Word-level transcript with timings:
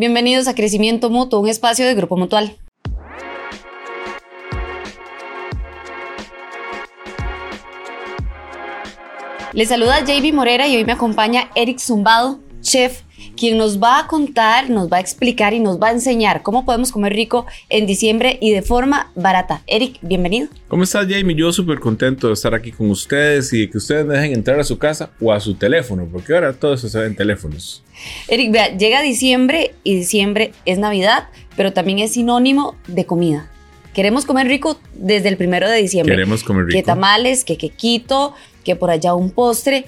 Bienvenidos 0.00 0.48
a 0.48 0.54
Crecimiento 0.54 1.10
Mutuo, 1.10 1.40
un 1.40 1.48
espacio 1.50 1.84
de 1.84 1.94
Grupo 1.94 2.16
Mutual. 2.16 2.56
Les 9.52 9.68
saluda 9.68 10.02
JB 10.02 10.32
Morera 10.32 10.66
y 10.68 10.76
hoy 10.78 10.86
me 10.86 10.92
acompaña 10.92 11.50
Eric 11.54 11.80
Zumbado, 11.80 12.40
chef, 12.62 13.02
quien 13.40 13.56
nos 13.56 13.82
va 13.82 14.00
a 14.00 14.06
contar, 14.06 14.68
nos 14.68 14.92
va 14.92 14.98
a 14.98 15.00
explicar 15.00 15.54
y 15.54 15.60
nos 15.60 15.80
va 15.80 15.88
a 15.88 15.92
enseñar 15.92 16.42
cómo 16.42 16.66
podemos 16.66 16.92
comer 16.92 17.14
rico 17.14 17.46
en 17.70 17.86
diciembre 17.86 18.36
y 18.38 18.50
de 18.50 18.60
forma 18.60 19.10
barata. 19.14 19.62
Eric, 19.66 19.96
bienvenido. 20.02 20.48
¿Cómo 20.68 20.82
estás, 20.82 21.06
Jamie? 21.08 21.34
Yo 21.34 21.50
súper 21.50 21.80
contento 21.80 22.26
de 22.26 22.34
estar 22.34 22.54
aquí 22.54 22.70
con 22.70 22.90
ustedes 22.90 23.50
y 23.54 23.70
que 23.70 23.78
ustedes 23.78 24.04
me 24.04 24.12
dejen 24.12 24.34
entrar 24.34 24.60
a 24.60 24.64
su 24.64 24.76
casa 24.76 25.12
o 25.22 25.32
a 25.32 25.40
su 25.40 25.54
teléfono, 25.54 26.06
porque 26.12 26.34
ahora 26.34 26.52
todo 26.52 26.74
eso 26.74 26.90
se 26.90 26.98
ve 26.98 27.06
en 27.06 27.16
teléfonos. 27.16 27.82
Eric, 28.28 28.52
vea, 28.52 28.76
llega 28.76 29.00
diciembre 29.00 29.74
y 29.84 29.94
diciembre 29.94 30.52
es 30.66 30.78
Navidad, 30.78 31.30
pero 31.56 31.72
también 31.72 31.98
es 32.00 32.12
sinónimo 32.12 32.76
de 32.88 33.06
comida. 33.06 33.50
Queremos 33.94 34.26
comer 34.26 34.48
rico 34.48 34.78
desde 34.92 35.30
el 35.30 35.38
primero 35.38 35.66
de 35.66 35.78
diciembre. 35.78 36.14
Queremos 36.14 36.44
comer 36.44 36.66
rico. 36.66 36.76
Que 36.76 36.82
tamales, 36.82 37.44
que 37.44 37.56
quequito, 37.56 38.34
que 38.64 38.76
por 38.76 38.90
allá 38.90 39.14
un 39.14 39.30
postre. 39.30 39.86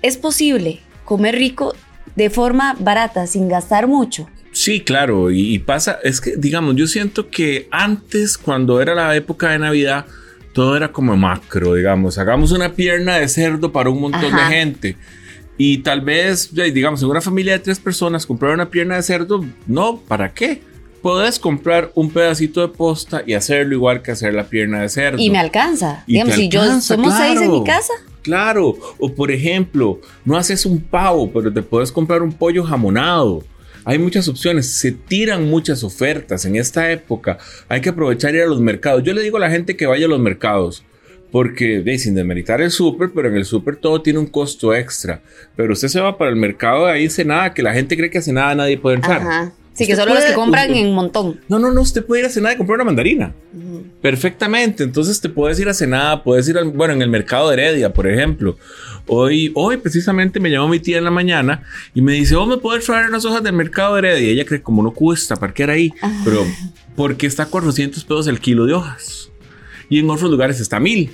Es 0.00 0.16
posible 0.16 0.80
comer 1.04 1.34
rico 1.34 1.74
de 2.16 2.30
forma 2.30 2.74
barata, 2.78 3.26
sin 3.26 3.48
gastar 3.48 3.86
mucho. 3.86 4.28
Sí, 4.52 4.80
claro, 4.80 5.30
y, 5.30 5.58
pasa, 5.58 5.98
es 6.02 6.20
que, 6.20 6.34
digamos, 6.36 6.76
yo 6.76 6.86
siento 6.86 7.28
que 7.28 7.68
antes, 7.70 8.38
cuando 8.38 8.80
era 8.80 8.94
la 8.94 9.14
época 9.14 9.50
de 9.50 9.58
Navidad, 9.58 10.06
todo 10.54 10.76
era 10.76 10.90
como 10.90 11.14
macro, 11.14 11.74
digamos, 11.74 12.16
hagamos 12.16 12.52
una 12.52 12.72
pierna 12.72 13.16
de 13.16 13.28
cerdo 13.28 13.70
para 13.70 13.90
un 13.90 14.00
montón 14.00 14.34
de 14.34 14.42
gente. 14.44 14.96
Y 15.58 15.78
tal 15.78 16.00
vez, 16.00 16.54
digamos, 16.54 17.02
en 17.02 17.08
una 17.10 17.20
familia 17.20 17.52
de 17.52 17.58
tres 17.58 17.78
personas, 17.78 18.24
comprar 18.24 18.54
una 18.54 18.70
pierna 18.70 18.96
de 18.96 19.02
cerdo, 19.02 19.44
no, 19.66 20.00
¿para 20.00 20.32
qué? 20.32 20.62
Puedes 21.06 21.38
comprar 21.38 21.92
un 21.94 22.10
pedacito 22.10 22.60
de 22.62 22.66
posta 22.66 23.22
y 23.24 23.34
hacerlo 23.34 23.74
igual 23.76 24.02
que 24.02 24.10
hacer 24.10 24.34
la 24.34 24.48
pierna 24.48 24.82
de 24.82 24.88
cerdo. 24.88 25.22
Y 25.22 25.30
me 25.30 25.38
alcanza. 25.38 26.02
digamos, 26.04 26.34
si 26.34 26.48
yo 26.48 26.80
somos 26.80 27.14
seis 27.16 27.40
en 27.40 27.52
mi 27.52 27.62
casa. 27.62 27.92
Claro. 28.22 28.76
O 28.98 29.14
por 29.14 29.30
ejemplo, 29.30 30.00
no 30.24 30.36
haces 30.36 30.66
un 30.66 30.80
pavo, 30.80 31.30
pero 31.32 31.52
te 31.52 31.62
puedes 31.62 31.92
comprar 31.92 32.22
un 32.22 32.32
pollo 32.32 32.64
jamonado. 32.64 33.44
Hay 33.84 34.00
muchas 34.00 34.26
opciones, 34.26 34.68
se 34.74 34.90
tiran 34.90 35.48
muchas 35.48 35.84
ofertas 35.84 36.44
en 36.44 36.56
esta 36.56 36.90
época. 36.90 37.38
Hay 37.68 37.80
que 37.80 37.90
aprovechar 37.90 38.34
ir 38.34 38.42
a 38.42 38.46
los 38.46 38.60
mercados. 38.60 39.04
Yo 39.04 39.14
le 39.14 39.22
digo 39.22 39.36
a 39.36 39.40
la 39.40 39.50
gente 39.50 39.76
que 39.76 39.86
vaya 39.86 40.06
a 40.06 40.08
los 40.08 40.18
mercados. 40.18 40.84
Porque, 41.30 41.84
sin 41.98 42.16
demeritar 42.16 42.60
el 42.60 42.72
súper, 42.72 43.12
pero 43.14 43.28
en 43.28 43.36
el 43.36 43.44
súper 43.44 43.76
todo 43.76 44.02
tiene 44.02 44.18
un 44.18 44.26
costo 44.26 44.74
extra. 44.74 45.22
Pero 45.54 45.72
usted 45.72 45.86
se 45.86 46.00
va 46.00 46.18
para 46.18 46.30
el 46.30 46.36
mercado 46.36 46.86
de 46.86 46.92
ahí 46.94 47.08
nada, 47.24 47.54
que 47.54 47.62
la 47.62 47.74
gente 47.74 47.96
cree 47.96 48.10
que 48.10 48.18
hace 48.18 48.32
nada 48.32 48.56
nadie 48.56 48.76
puede 48.76 48.96
entrar. 48.96 49.20
Ajá. 49.20 49.52
Sí, 49.76 49.86
que 49.86 49.94
solo 49.94 50.14
los 50.14 50.24
que 50.24 50.32
compran 50.32 50.74
en 50.74 50.94
montón. 50.94 51.38
No, 51.48 51.58
no, 51.58 51.70
no, 51.70 51.82
usted 51.82 52.04
puede 52.04 52.22
ir 52.22 52.26
a 52.26 52.30
cenar 52.30 52.54
y 52.54 52.56
comprar 52.56 52.76
una 52.76 52.84
mandarina. 52.84 53.34
Perfectamente. 54.00 54.84
Entonces 54.84 55.20
te 55.20 55.28
puedes 55.28 55.60
ir 55.60 55.68
a 55.68 55.74
cenar, 55.74 56.22
puedes 56.22 56.48
ir 56.48 56.56
al, 56.56 56.70
bueno, 56.70 56.94
en 56.94 57.02
el 57.02 57.10
mercado 57.10 57.50
de 57.50 57.54
Heredia, 57.54 57.92
por 57.92 58.06
ejemplo. 58.06 58.56
Hoy, 59.06 59.52
hoy 59.54 59.76
precisamente 59.76 60.40
me 60.40 60.50
llamó 60.50 60.68
mi 60.68 60.80
tía 60.80 60.96
en 60.96 61.04
la 61.04 61.10
mañana 61.10 61.62
y 61.94 62.00
me 62.00 62.14
dice, 62.14 62.34
oh, 62.36 62.46
me 62.46 62.56
puedes 62.56 62.86
traer 62.86 63.08
unas 63.08 63.26
hojas 63.26 63.42
del 63.42 63.52
mercado 63.52 63.94
de 63.94 63.98
Heredia. 63.98 64.30
ella 64.30 64.46
cree 64.46 64.62
como 64.62 64.82
no 64.82 64.92
cuesta 64.92 65.36
parquear 65.36 65.68
ahí, 65.68 65.92
pero 66.24 66.42
porque 66.96 67.26
está 67.26 67.42
a 67.42 67.46
400 67.46 68.02
pesos 68.02 68.26
el 68.28 68.40
kilo 68.40 68.64
de 68.64 68.72
hojas. 68.72 69.30
Y 69.90 69.98
en 69.98 70.08
otros 70.08 70.30
lugares 70.30 70.58
está 70.58 70.78
a 70.78 70.80
mil. 70.80 71.10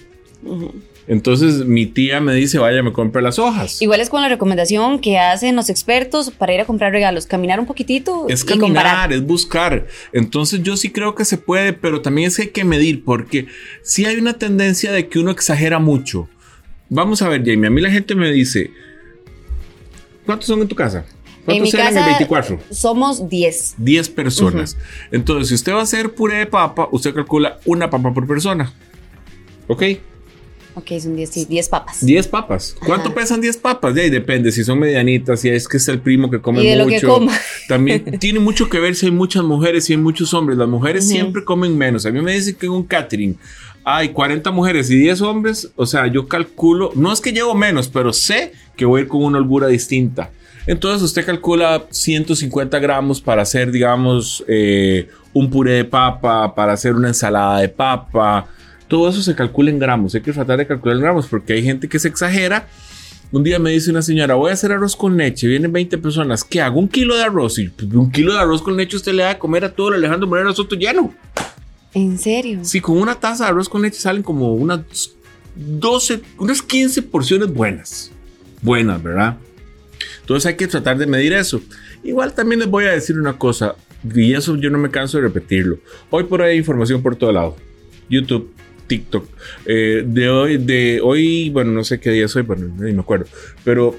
Entonces 1.08 1.67
mi 1.67 1.86
tía 1.86 2.20
me 2.20 2.34
dice, 2.34 2.58
vaya, 2.58 2.83
me 2.83 2.92
compre 2.92 3.22
las 3.22 3.39
hojas. 3.39 3.83
Igual 3.83 4.00
es 4.00 4.08
con 4.08 4.22
la 4.22 4.28
recomendación 4.28 5.00
que 5.00 5.19
hacen 5.19 5.56
los 5.56 5.69
expertos 5.69 6.31
para 6.31 6.55
ir 6.55 6.61
a 6.61 6.64
comprar 6.64 6.92
regalos, 6.92 7.27
caminar 7.27 7.58
un 7.58 7.67
poquitito. 7.67 8.27
Es 8.28 8.45
caminar, 8.45 9.12
es 9.12 9.25
buscar. 9.25 9.86
Entonces 10.12 10.62
yo 10.62 10.77
sí 10.77 10.91
creo 10.91 11.14
que 11.14 11.25
se 11.25 11.39
puede, 11.39 11.73
pero 11.73 12.03
también 12.03 12.28
es 12.28 12.36
que 12.36 12.42
hay 12.42 12.48
que 12.48 12.64
medir, 12.64 13.05
porque 13.05 13.47
si 13.83 14.05
hay 14.05 14.17
una 14.17 14.34
tendencia 14.34 14.92
de 14.92 15.08
que 15.08 15.19
uno 15.19 15.30
exagera 15.30 15.78
mucho. 15.78 16.29
Vamos 16.89 17.23
a 17.23 17.29
ver, 17.29 17.42
Jamie, 17.45 17.67
a 17.67 17.70
mí 17.70 17.80
la 17.80 17.91
gente 17.91 18.14
me 18.14 18.30
dice, 18.30 18.70
¿cuántos 20.27 20.46
son 20.46 20.61
en 20.61 20.68
tu 20.68 20.77
casa? 20.77 21.05
¿Cuántos 21.45 21.57
en 21.57 21.62
mi 21.62 21.73
casa 21.73 22.01
en 22.01 22.07
24? 22.07 22.61
Somos 22.70 23.29
10. 23.29 23.74
10 23.79 24.08
personas. 24.11 24.77
Entonces, 25.11 25.48
si 25.48 25.55
usted 25.55 25.73
va 25.73 25.80
a 25.80 25.83
hacer 25.83 26.14
puré 26.14 26.39
de 26.39 26.46
papa, 26.46 26.89
usted 26.92 27.12
calcula 27.12 27.58
una 27.64 27.91
papa 27.91 28.14
por 28.14 28.27
persona. 28.27 28.73
¿Ok? 29.67 29.83
Ok, 30.74 30.92
son 31.00 31.16
10, 31.16 31.28
sí, 31.28 31.44
10 31.44 31.68
papas. 31.68 32.05
10 32.05 32.28
papas. 32.28 32.77
¿Cuánto 32.86 33.12
pesan 33.14 33.40
10 33.40 33.58
papas? 33.58 33.94
De 33.94 34.02
ahí 34.02 34.10
depende, 34.10 34.50
si 34.50 34.64
son 34.64 34.78
medianitas, 34.78 35.40
si 35.40 35.50
es 35.50 35.68
que 35.68 35.77
es 35.77 35.88
el 35.88 36.00
primo 36.00 36.30
que 36.30 36.40
come 36.40 36.62
y 36.62 36.66
de 36.66 36.77
mucho. 36.77 36.84
Lo 36.84 36.88
que 36.88 37.06
coma. 37.06 37.38
También 37.68 38.05
tiene 38.18 38.38
mucho 38.38 38.70
que 38.70 38.80
ver 38.80 38.94
si 38.94 39.06
hay 39.06 39.12
muchas 39.12 39.44
mujeres, 39.44 39.84
si 39.84 39.92
hay 39.92 39.98
muchos 39.98 40.32
hombres. 40.32 40.56
Las 40.56 40.68
mujeres 40.68 41.06
siempre 41.06 41.44
comen 41.44 41.77
menos. 41.77 42.06
A 42.06 42.11
mí 42.11 42.20
me 42.22 42.32
dicen 42.32 42.55
que 42.55 42.66
en 42.66 42.72
un 42.72 42.84
catering 42.84 43.36
hay 43.84 44.11
40 44.11 44.50
mujeres 44.50 44.90
y 44.90 44.96
10 44.96 45.20
hombres. 45.20 45.70
O 45.77 45.84
sea, 45.84 46.06
yo 46.06 46.27
calculo, 46.27 46.90
no 46.94 47.12
es 47.12 47.20
que 47.20 47.32
llevo 47.32 47.55
menos, 47.55 47.88
pero 47.88 48.12
sé 48.12 48.52
que 48.74 48.86
voy 48.86 49.00
a 49.00 49.02
ir 49.02 49.08
con 49.08 49.22
una 49.24 49.38
holgura 49.38 49.66
distinta. 49.66 50.30
Entonces 50.66 51.02
usted 51.02 51.27
calcula 51.27 51.84
150 51.90 52.78
gramos 52.78 53.20
para 53.20 53.42
hacer, 53.42 53.70
digamos, 53.72 54.44
eh, 54.48 55.08
un 55.34 55.50
puré 55.50 55.72
de 55.72 55.84
papa, 55.84 56.55
para 56.55 56.72
hacer 56.72 56.94
una 56.94 57.08
ensalada 57.08 57.61
de 57.61 57.68
papa 57.68 58.46
todo 58.92 59.08
eso 59.08 59.23
se 59.23 59.35
calcula 59.35 59.70
en 59.70 59.79
gramos. 59.79 60.14
Hay 60.14 60.20
que 60.20 60.35
tratar 60.35 60.58
de 60.58 60.67
calcular 60.67 60.98
en 60.98 61.03
gramos 61.03 61.27
porque 61.27 61.55
hay 61.55 61.63
gente 61.63 61.89
que 61.89 61.98
se 61.98 62.08
exagera. 62.08 62.69
Un 63.30 63.42
día 63.42 63.58
me 63.58 63.70
dice 63.70 63.91
una 63.91 64.03
señora, 64.03 64.35
voy 64.35 64.51
a 64.51 64.53
hacer 64.53 64.70
arroz 64.70 64.95
con 64.95 65.17
leche, 65.17 65.47
vienen 65.47 65.73
20 65.73 65.97
personas, 65.97 66.45
¿qué 66.45 66.61
hago? 66.61 66.79
Un 66.79 66.89
kilo 66.89 67.17
de 67.17 67.23
arroz. 67.23 67.58
Y 67.58 67.69
pues, 67.69 67.91
un 67.91 68.11
kilo 68.11 68.35
de 68.35 68.41
arroz 68.41 68.61
con 68.61 68.77
leche 68.77 68.98
usted 68.98 69.14
le 69.14 69.23
da 69.23 69.30
a 69.30 69.39
comer 69.39 69.64
a 69.64 69.73
todo 69.73 69.89
el 69.89 69.95
Alejandro 69.95 70.29
Moreno 70.29 70.53
Soto 70.53 70.77
lleno. 70.77 71.11
¿En 71.95 72.19
serio? 72.19 72.58
Sí, 72.64 72.83
con 72.83 72.98
una 72.98 73.14
taza 73.14 73.45
de 73.45 73.51
arroz 73.53 73.67
con 73.67 73.80
leche 73.80 73.98
salen 73.98 74.23
como 74.23 74.53
unas 74.53 74.80
12, 75.57 76.20
unas 76.36 76.61
15 76.61 77.01
porciones 77.01 77.51
buenas. 77.51 78.13
Buenas, 78.61 79.03
¿verdad? 79.03 79.39
Entonces 80.20 80.45
hay 80.45 80.57
que 80.57 80.67
tratar 80.67 80.98
de 80.98 81.07
medir 81.07 81.33
eso. 81.33 81.63
Igual 82.05 82.35
también 82.35 82.59
les 82.59 82.69
voy 82.69 82.85
a 82.85 82.92
decir 82.92 83.19
una 83.19 83.39
cosa, 83.39 83.74
y 84.14 84.35
eso 84.35 84.55
yo 84.59 84.69
no 84.69 84.77
me 84.77 84.91
canso 84.91 85.17
de 85.17 85.23
repetirlo. 85.23 85.79
Hoy 86.11 86.24
por 86.24 86.42
ahí 86.42 86.51
hay 86.51 86.59
información 86.59 87.01
por 87.03 87.17
todo 87.17 87.33
lado. 87.33 87.57
YouTube, 88.11 88.53
TikTok. 88.92 89.27
Eh, 89.64 90.05
de 90.07 90.29
hoy, 90.29 90.58
de 90.58 91.01
hoy, 91.03 91.48
bueno, 91.48 91.73
no 91.73 91.83
sé 91.83 91.98
qué 91.98 92.11
día 92.11 92.29
soy, 92.29 92.42
bueno, 92.42 92.69
ni 92.79 92.92
me 92.92 93.01
acuerdo. 93.01 93.25
Pero 93.64 93.97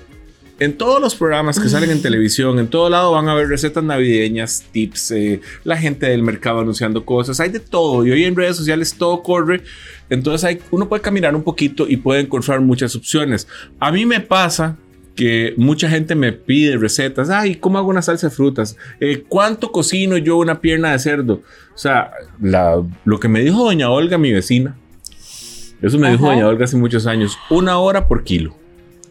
en 0.60 0.78
todos 0.78 1.02
los 1.02 1.16
programas 1.16 1.60
que 1.60 1.68
salen 1.68 1.90
en 1.90 2.04
televisión, 2.04 2.60
en 2.60 2.68
todo 2.68 2.92
lado 2.92 3.12
van 3.12 3.28
a 3.28 3.34
ver 3.34 3.48
recetas 3.48 3.84
navideñas, 3.84 4.66
tips, 4.72 5.10
eh, 5.10 5.42
la 5.64 5.78
gente 5.78 6.06
del 6.06 6.22
mercado 6.22 6.60
anunciando 6.60 7.04
cosas, 7.06 7.40
hay 7.40 7.50
de 7.50 7.60
todo. 7.60 8.06
Y 8.06 8.12
hoy 8.12 8.24
en 8.24 8.36
redes 8.36 8.56
sociales 8.56 8.94
todo 8.94 9.24
corre. 9.24 9.64
Entonces 10.12 10.44
hay, 10.44 10.60
uno 10.70 10.88
puede 10.88 11.02
caminar 11.02 11.36
un 11.36 11.42
poquito 11.42 11.88
y 11.90 11.98
puede 11.98 12.22
encontrar 12.22 12.62
muchas 12.62 12.96
opciones. 12.96 13.48
A 13.80 13.92
mí 13.92 14.06
me 14.06 14.20
pasa 14.20 14.78
que 15.16 15.54
mucha 15.58 15.90
gente 15.90 16.14
me 16.14 16.34
pide 16.34 16.78
recetas. 16.78 17.32
Ay, 17.32 17.56
¿cómo 17.56 17.80
hago 17.80 17.90
una 17.90 18.04
salsa 18.04 18.30
de 18.30 18.36
frutas? 18.36 18.78
Eh, 19.00 19.24
¿Cuánto 19.28 19.72
cocino 19.72 20.18
yo 20.18 20.38
una 20.38 20.62
pierna 20.62 20.92
de 20.92 21.00
cerdo? 21.00 21.42
O 21.74 21.78
sea, 21.78 22.12
lo 22.40 23.20
que 23.20 23.28
me 23.28 23.42
dijo 23.42 23.64
doña 23.64 23.90
Olga, 23.90 24.18
mi 24.18 24.32
vecina, 24.32 24.76
eso 25.84 26.00
me 26.00 26.10
dijo 26.10 26.26
doña 26.26 26.48
Olga 26.48 26.66
hace 26.66 26.78
muchos 26.78 27.06
años, 27.06 27.38
una 27.50 27.78
hora 27.78 28.08
por 28.08 28.24
kilo. 28.24 28.56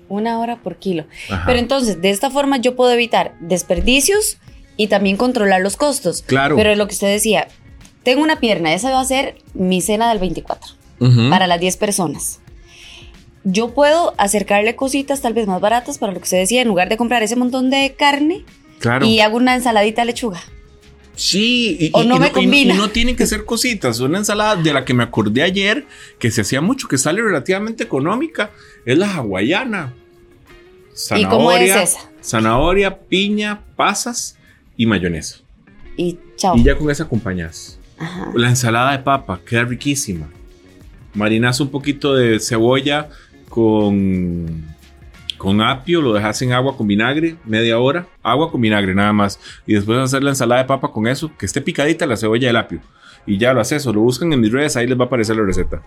Una 0.08 0.40
hora 0.40 0.56
por 0.56 0.76
kilo. 0.76 1.04
Pero 1.46 1.58
entonces, 1.58 2.02
de 2.02 2.10
esta 2.10 2.30
forma 2.30 2.56
yo 2.56 2.76
puedo 2.76 2.92
evitar 2.92 3.34
desperdicios 3.40 4.38
y 4.76 4.88
también 4.88 5.16
controlar 5.16 5.60
los 5.60 5.76
costos. 5.76 6.22
Claro. 6.22 6.56
Pero 6.56 6.74
lo 6.74 6.86
que 6.86 6.94
usted 6.94 7.12
decía, 7.12 7.48
tengo 8.02 8.22
una 8.22 8.40
pierna, 8.40 8.74
esa 8.74 8.90
va 8.90 9.00
a 9.00 9.04
ser 9.04 9.36
mi 9.54 9.80
cena 9.80 10.08
del 10.08 10.18
24 10.18 10.82
para 11.30 11.48
las 11.48 11.58
10 11.58 11.78
personas 11.78 12.42
yo 13.44 13.74
puedo 13.74 14.14
acercarle 14.18 14.76
cositas 14.76 15.20
tal 15.20 15.34
vez 15.34 15.46
más 15.46 15.60
baratas 15.60 15.98
para 15.98 16.12
lo 16.12 16.18
que 16.18 16.24
usted 16.24 16.38
decía, 16.38 16.62
en 16.62 16.68
lugar 16.68 16.88
de 16.88 16.96
comprar 16.96 17.22
ese 17.22 17.36
montón 17.36 17.70
de 17.70 17.94
carne 17.98 18.44
claro. 18.78 19.06
y 19.06 19.20
hago 19.20 19.36
una 19.36 19.54
ensaladita 19.54 20.02
de 20.02 20.06
lechuga. 20.06 20.40
Sí, 21.14 21.76
y, 21.79 21.91
o 21.93 22.05
no 22.05 22.19
me 22.19 22.32
combina. 22.32 22.75
Y, 22.75 22.76
no 22.76 22.91
tienen 22.91 23.17
que 23.17 23.26
ser 23.26 23.44
cositas. 23.44 24.00
Una 24.00 24.19
ensalada 24.19 24.56
de 24.56 24.73
la 24.73 24.85
que 24.85 24.94
me 24.94 25.03
acordé 25.03 25.43
ayer, 25.43 25.87
que 26.19 26.31
se 26.31 26.41
hacía 26.41 26.61
mucho, 26.61 26.88
que 26.88 26.99
sale 26.99 27.23
relativamente 27.23 27.85
económica, 27.85 28.50
es 28.85 28.97
la 28.97 29.14
hawaiana. 29.14 29.94
Zanahoria, 30.94 31.26
¿Y 31.26 31.31
cómo 31.31 31.53
es 31.53 31.76
esa? 31.76 32.11
Zanahoria, 32.23 32.99
piña, 32.99 33.61
pasas 33.76 34.37
y 34.76 34.87
mayonesa. 34.87 35.38
Y 35.97 36.19
chao. 36.37 36.56
Y 36.56 36.64
ya 36.64 36.76
con 36.76 36.91
esa 36.91 37.05
acompañas. 37.05 37.79
La 38.35 38.49
ensalada 38.49 38.93
de 38.93 38.99
papa 38.99 39.41
queda 39.47 39.64
riquísima. 39.64 40.29
Marinas 41.14 41.61
un 41.61 41.70
poquito 41.70 42.14
de 42.14 42.41
cebolla, 42.41 43.09
con, 43.49 44.71
con 45.42 45.60
apio, 45.60 46.00
lo 46.00 46.12
dejas 46.12 46.40
en 46.42 46.52
agua 46.52 46.76
con 46.76 46.86
vinagre, 46.86 47.36
media 47.44 47.76
hora, 47.80 48.06
agua 48.22 48.52
con 48.52 48.60
vinagre 48.60 48.94
nada 48.94 49.12
más. 49.12 49.40
Y 49.66 49.74
después 49.74 49.98
hacer 49.98 50.22
la 50.22 50.30
ensalada 50.30 50.62
de 50.62 50.68
papa 50.68 50.92
con 50.92 51.08
eso, 51.08 51.32
que 51.36 51.46
esté 51.46 51.60
picadita 51.60 52.06
la 52.06 52.16
cebolla 52.16 52.46
y 52.46 52.50
el 52.50 52.56
apio. 52.56 52.80
Y 53.26 53.38
ya 53.38 53.52
lo 53.52 53.60
haces, 53.60 53.84
o 53.88 53.92
lo 53.92 54.02
buscan 54.02 54.32
en 54.32 54.38
mis 54.40 54.52
redes, 54.52 54.76
ahí 54.76 54.86
les 54.86 54.96
va 54.96 55.02
a 55.02 55.06
aparecer 55.08 55.34
la 55.34 55.42
receta. 55.42 55.82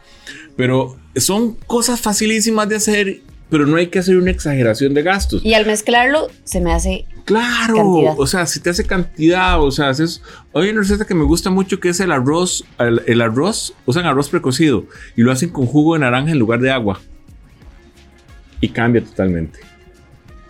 Pero 0.58 0.98
son 1.16 1.54
cosas 1.68 2.02
facilísimas 2.02 2.68
de 2.68 2.76
hacer 2.76 3.22
pero 3.48 3.68
no 3.68 3.78
hay 3.78 3.88
que 3.88 4.00
hacer 4.00 4.18
una 4.18 4.32
exageración 4.32 4.94
de 4.94 5.04
gastos. 5.04 5.46
Y 5.46 5.54
al 5.54 5.66
mezclarlo 5.68 6.28
se 6.44 6.60
me 6.60 6.74
hace 6.74 7.06
Claro, 7.26 7.76
Cantidad. 7.76 8.16
o 8.18 8.28
sea, 8.28 8.46
si 8.48 8.60
te 8.60 8.72
hace 8.72 8.86
cantidad, 8.86 9.62
o 9.62 9.72
sea, 9.72 9.90
haces. 9.90 10.22
Hay 10.54 10.70
una 10.70 10.82
receta 10.82 11.06
que 11.06 11.14
me 11.14 11.24
gusta 11.24 11.50
mucho 11.50 11.80
que 11.80 11.90
es 11.90 12.00
el 12.02 12.12
arroz. 12.12 12.66
El, 12.78 13.02
el 13.08 13.22
arroz, 13.22 13.74
usan 13.86 14.06
arroz 14.06 14.30
precocido 14.30 14.86
y 15.16 15.22
lo 15.22 15.32
hacen 15.32 15.50
con 15.50 15.66
jugo 15.68 15.94
de 15.94 16.00
naranja 16.02 16.32
en 16.32 16.40
lugar 16.40 16.60
de 16.60 16.72
agua. 16.72 17.00
Y 18.62 18.70
cambia 18.70 19.04
totalmente. 19.04 19.60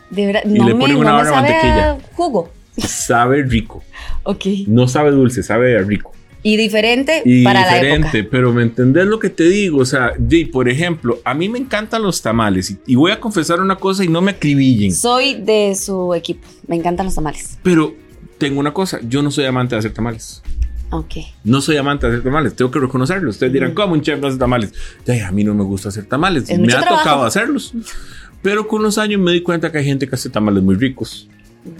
de 0.09 0.25
verdad. 0.27 0.41
Y 0.45 0.53
no 0.53 0.67
le 0.67 0.75
ponen 0.75 0.97
una 0.97 1.13
barra 1.13 1.29
de 1.29 1.35
mantequilla. 1.35 1.97
jugo. 2.13 2.51
Sabe 2.77 3.43
rico. 3.43 3.83
Ok. 4.27 4.45
No 4.67 4.87
sabe 4.87 5.11
dulce, 5.11 5.43
sabe 5.43 5.77
rico. 5.83 6.11
Y 6.41 6.57
diferente 6.57 7.21
Y 7.25 7.43
para 7.43 7.61
la 7.61 7.73
diferente, 7.75 8.19
época. 8.19 8.31
pero 8.31 8.53
¿me 8.53 8.63
entendés 8.63 9.05
lo 9.05 9.19
que 9.19 9.29
te 9.29 9.43
digo? 9.43 9.79
O 9.79 9.85
sea, 9.85 10.13
Jay, 10.29 10.45
por 10.45 10.67
ejemplo, 10.67 11.19
a 11.23 11.33
mí 11.35 11.47
me 11.47 11.59
encantan 11.59 12.01
los 12.01 12.21
tamales 12.23 12.71
y, 12.71 12.77
y 12.87 12.95
voy 12.95 13.11
a 13.11 13.19
confesar 13.19 13.61
una 13.61 13.75
cosa 13.77 14.03
y 14.03 14.07
no 14.07 14.21
me 14.21 14.31
acribillen. 14.31 14.93
Soy 14.95 15.35
de 15.35 15.75
su 15.75 16.13
equipo. 16.15 16.47
Me 16.67 16.75
encantan 16.75 17.05
los 17.05 17.13
tamales. 17.15 17.57
Pero 17.61 17.93
tengo 18.39 18.59
una 18.59 18.73
cosa, 18.73 18.99
yo 19.07 19.21
no 19.21 19.29
soy 19.31 19.45
amante 19.45 19.75
de 19.75 19.79
hacer 19.79 19.93
tamales. 19.93 20.41
Ok. 20.99 21.13
No 21.43 21.61
soy 21.61 21.77
amante 21.77 22.07
de 22.07 22.13
hacer 22.13 22.23
tamales, 22.23 22.55
tengo 22.55 22.71
que 22.71 22.79
reconocerlo. 22.79 23.29
Ustedes 23.29 23.51
dirán, 23.53 23.69
Ujú. 23.71 23.81
¿cómo 23.81 23.93
un 23.93 24.01
chef 24.01 24.19
no 24.19 24.27
hace 24.27 24.37
tamales? 24.37 24.73
Ay, 25.07 25.19
a 25.19 25.31
mí 25.31 25.43
no 25.43 25.53
me 25.53 25.63
gusta 25.63 25.89
hacer 25.89 26.05
tamales. 26.05 26.49
Es 26.49 26.59
me 26.59 26.71
ha 26.73 26.79
trabajo. 26.81 26.97
tocado 27.03 27.23
hacerlos. 27.25 27.73
Pero 28.41 28.67
con 28.67 28.83
los 28.83 28.97
años 28.97 29.19
me 29.19 29.31
di 29.31 29.41
cuenta 29.41 29.71
que 29.71 29.79
hay 29.79 29.85
gente 29.85 30.07
que 30.07 30.15
hace 30.15 30.29
tamales 30.29 30.63
muy 30.63 30.75
ricos. 30.75 31.27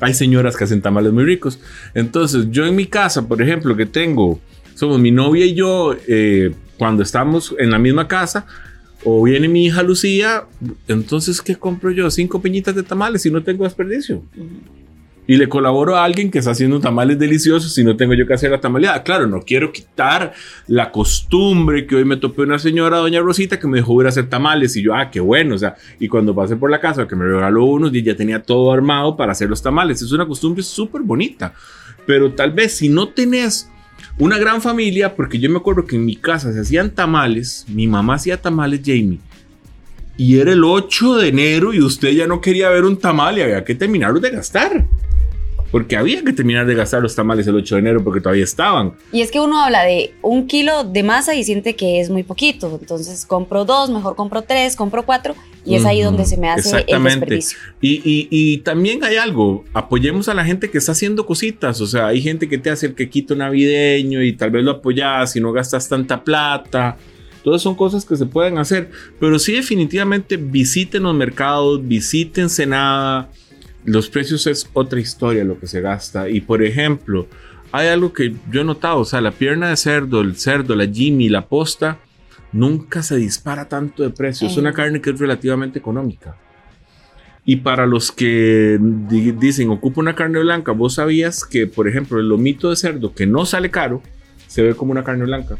Hay 0.02 0.14
señoras 0.16 0.58
que 0.58 0.64
hacen 0.64 0.82
tamales 0.82 1.14
muy 1.14 1.24
ricos. 1.26 1.60
Entonces, 1.94 2.48
yo 2.50 2.66
en 2.66 2.76
mi 2.76 2.88
casa, 2.88 3.28
por 3.28 3.40
ejemplo, 3.42 3.76
que 3.76 3.86
tengo, 3.86 4.40
somos 4.74 5.00
mi 5.00 5.12
novia 5.12 5.46
y 5.46 5.54
yo, 5.54 5.96
eh, 6.08 6.54
cuando 6.80 7.04
estamos 7.04 7.54
en 7.60 7.70
la 7.70 7.78
misma 7.78 8.08
casa, 8.08 8.48
o 9.04 9.22
viene 9.24 9.48
mi 9.48 9.66
hija 9.68 9.84
Lucía, 9.84 10.46
entonces, 10.88 11.40
¿qué 11.44 11.56
compro 11.56 11.92
yo? 11.92 12.10
Cinco 12.10 12.42
piñitas 12.42 12.74
de 12.74 12.82
tamales 12.82 13.24
y 13.28 13.30
no 13.30 13.44
tengo 13.44 13.64
desperdicio. 13.64 14.24
Y 15.27 15.38
le 15.38 15.50
colaboro 15.50 15.95
a 15.95 16.04
alguien 16.04 16.30
que 16.30 16.39
está 16.39 16.51
haciendo 16.51 16.80
tamales 16.80 17.18
deliciosos 17.18 17.75
y 17.77 17.83
no 17.83 17.95
tengo 17.98 18.13
yo 18.13 18.27
que 18.27 18.33
hacer 18.36 18.51
la 18.51 18.60
tamaleada. 18.60 19.01
Claro, 19.01 19.25
no 19.25 19.42
quiero 19.42 19.72
quitar 19.72 20.33
la 20.68 20.92
costumbre 20.92 21.88
que 21.88 21.95
hoy 21.95 22.06
me 22.06 22.18
topé 22.18 22.44
una 22.44 22.60
señora, 22.60 22.98
doña 22.98 23.22
Rosita, 23.22 23.60
que 23.60 23.68
me 23.68 23.77
dejó 23.77 24.00
ir 24.01 24.06
a 24.06 24.10
hacer 24.10 24.30
tamales 24.30 24.75
y 24.75 24.83
yo, 24.83 24.94
ah, 24.94 25.10
qué 25.10 25.19
bueno, 25.19 25.56
o 25.56 25.57
sea, 25.57 25.75
y 26.00 26.07
cuando 26.07 26.36
pasé 26.36 26.56
por 26.56 26.69
la 26.69 26.80
casa 26.80 27.07
que 27.07 27.16
me 27.16 27.25
regaló 27.25 27.66
unos 27.66 27.94
y 27.94 28.04
ya 28.04 28.16
tenía 28.16 28.42
todo 28.44 28.72
armado 28.72 29.18
para 29.18 29.31
hacer 29.31 29.50
los 29.50 29.62
tamales. 29.62 30.01
Es 30.01 30.12
una 30.12 30.27
costumbre 30.27 30.62
súper 30.62 31.01
bonita, 31.01 31.54
pero 32.06 32.31
tal 32.33 32.51
vez 32.51 32.77
si 32.77 32.89
no 32.89 33.10
tenés 33.10 33.69
una 34.18 34.38
gran 34.38 34.62
familia, 34.62 35.16
porque 35.16 35.39
yo 35.39 35.50
me 35.50 35.57
acuerdo 35.57 35.86
que 35.86 35.95
en 35.95 36.06
mi 36.06 36.16
casa 36.16 36.54
se 36.54 36.60
hacían 36.60 36.92
tamales, 36.92 37.66
mi 37.68 37.88
mamá 37.88 38.16
hacía 38.16 38.42
tamales, 38.42 38.81
Jamie. 38.86 39.19
Y 40.18 40.38
era 40.39 40.54
el 40.54 40.63
8 40.63 41.18
de 41.18 41.27
enero 41.27 41.74
y 41.74 41.81
usted 41.81 42.12
ya 42.12 42.25
no 42.25 42.39
quería 42.39 42.69
ver 42.69 42.86
un 42.86 42.98
tamal 42.98 43.38
y 43.38 43.42
había 43.42 43.66
que 43.66 43.75
terminarlos 43.75 44.22
de 44.22 44.30
gastar. 44.30 44.86
Porque 45.75 45.98
había 45.98 46.24
que 46.24 46.31
terminar 46.31 46.66
de 46.66 46.74
gastar 46.74 47.01
los 47.01 47.13
tamales 47.16 47.45
el 47.48 47.56
8 47.56 47.75
de 47.75 47.80
enero 47.81 48.01
porque 48.01 48.22
todavía 48.22 48.45
estaban. 48.45 48.94
Y 49.12 49.19
es 49.19 49.30
que 49.30 49.42
uno 49.42 49.62
habla 49.62 49.83
de 49.83 50.13
un 50.22 50.48
kilo 50.48 50.86
de 50.86 51.04
masa 51.04 51.36
y 51.36 51.44
siente 51.44 51.75
que 51.75 52.00
es 52.00 52.10
muy 52.10 52.24
poquito. 52.24 52.77
Entonces 52.80 53.25
compro 53.25 53.66
dos, 53.66 53.89
mejor 53.89 54.16
compro 54.16 54.42
tres, 54.42 54.77
compro 54.77 55.06
cuatro. 55.06 55.36
Y 55.66 55.75
es 55.75 55.83
ahí 55.83 56.01
donde 56.01 56.24
se 56.24 56.38
me 56.38 56.48
hace 56.50 56.69
el 56.69 56.75
exactamente. 56.77 57.19
desperdicio. 57.19 57.57
Y, 57.81 57.95
y- 58.10 58.27
y 58.31 58.57
también 58.60 59.04
hay 59.04 59.18
algo, 59.18 59.66
apoyemos 59.74 60.30
a 60.30 60.33
la 60.33 60.45
gente 60.45 60.72
que 60.72 60.77
está 60.77 60.94
haciendo 60.94 61.25
cositas, 61.25 61.81
o 61.81 61.88
sea, 61.88 62.07
hay 62.07 62.22
gente 62.22 62.48
que 62.48 62.57
te 62.57 62.69
hace 62.69 62.86
el 62.86 62.95
quequito 62.95 63.36
navideño 63.36 64.24
y 64.24 64.31
tal 64.31 64.51
vez 64.51 64.63
lo 64.63 64.72
apoyas 64.72 65.36
y 65.36 65.42
no 65.42 65.51
gastas 65.51 65.89
tanta 65.89 66.24
plata. 66.24 66.95
Todas 67.44 67.62
son 67.62 67.75
cosas 67.75 68.06
que 68.06 68.16
se 68.16 68.25
pueden 68.25 68.57
hacer, 68.60 68.92
pero 69.19 69.38
sí 69.39 69.51
definitivamente 69.51 70.38
visiten 70.38 71.04
los 71.04 71.13
mercados, 71.16 71.86
visiten 71.86 72.50
Senada. 72.50 73.30
Los 73.86 74.10
precios 74.10 74.48
es 74.48 74.70
otra 74.74 75.00
historia 75.00 75.44
lo 75.44 75.60
que 75.60 75.68
se 75.68 75.82
gasta. 75.82 76.28
Y 76.30 76.42
por 76.42 76.64
ejemplo, 76.64 77.28
hay 77.72 77.88
algo 77.88 78.14
que 78.14 78.36
yo 78.52 78.62
he 78.62 78.64
notado, 78.64 79.00
o 79.00 79.06
sea, 79.06 79.22
la 79.22 79.32
pierna 79.32 79.70
de 79.70 79.78
cerdo, 79.78 80.22
el 80.22 80.36
cerdo, 80.38 80.76
la 80.76 80.88
Jimmy, 80.88 81.30
la 81.30 81.46
posta, 81.48 82.00
nunca 82.52 83.04
se 83.04 83.18
dispara 83.18 83.68
tanto 83.70 84.02
de 84.04 84.10
precio. 84.10 84.48
Es 84.48 84.58
una 84.58 84.74
carne 84.74 85.02
que 85.02 85.12
es 85.12 85.20
relativamente 85.20 85.78
económica. 85.80 86.36
Y 87.48 87.58
para 87.58 87.86
los 87.86 88.12
que 88.12 88.80
di- 88.82 89.32
dicen 89.34 89.70
ocupa 89.70 90.02
una 90.02 90.16
carne 90.16 90.40
blanca, 90.40 90.72
vos 90.72 90.96
sabías 90.96 91.44
que, 91.46 91.68
por 91.68 91.88
ejemplo, 91.88 92.20
el 92.20 92.28
lomito 92.28 92.72
de 92.72 92.76
cerdo 92.76 93.14
que 93.14 93.28
no 93.28 93.46
sale 93.46 93.70
caro, 93.70 94.02
se 94.48 94.64
ve 94.64 94.74
como 94.74 94.92
una 94.94 95.04
carne 95.04 95.26
blanca. 95.26 95.58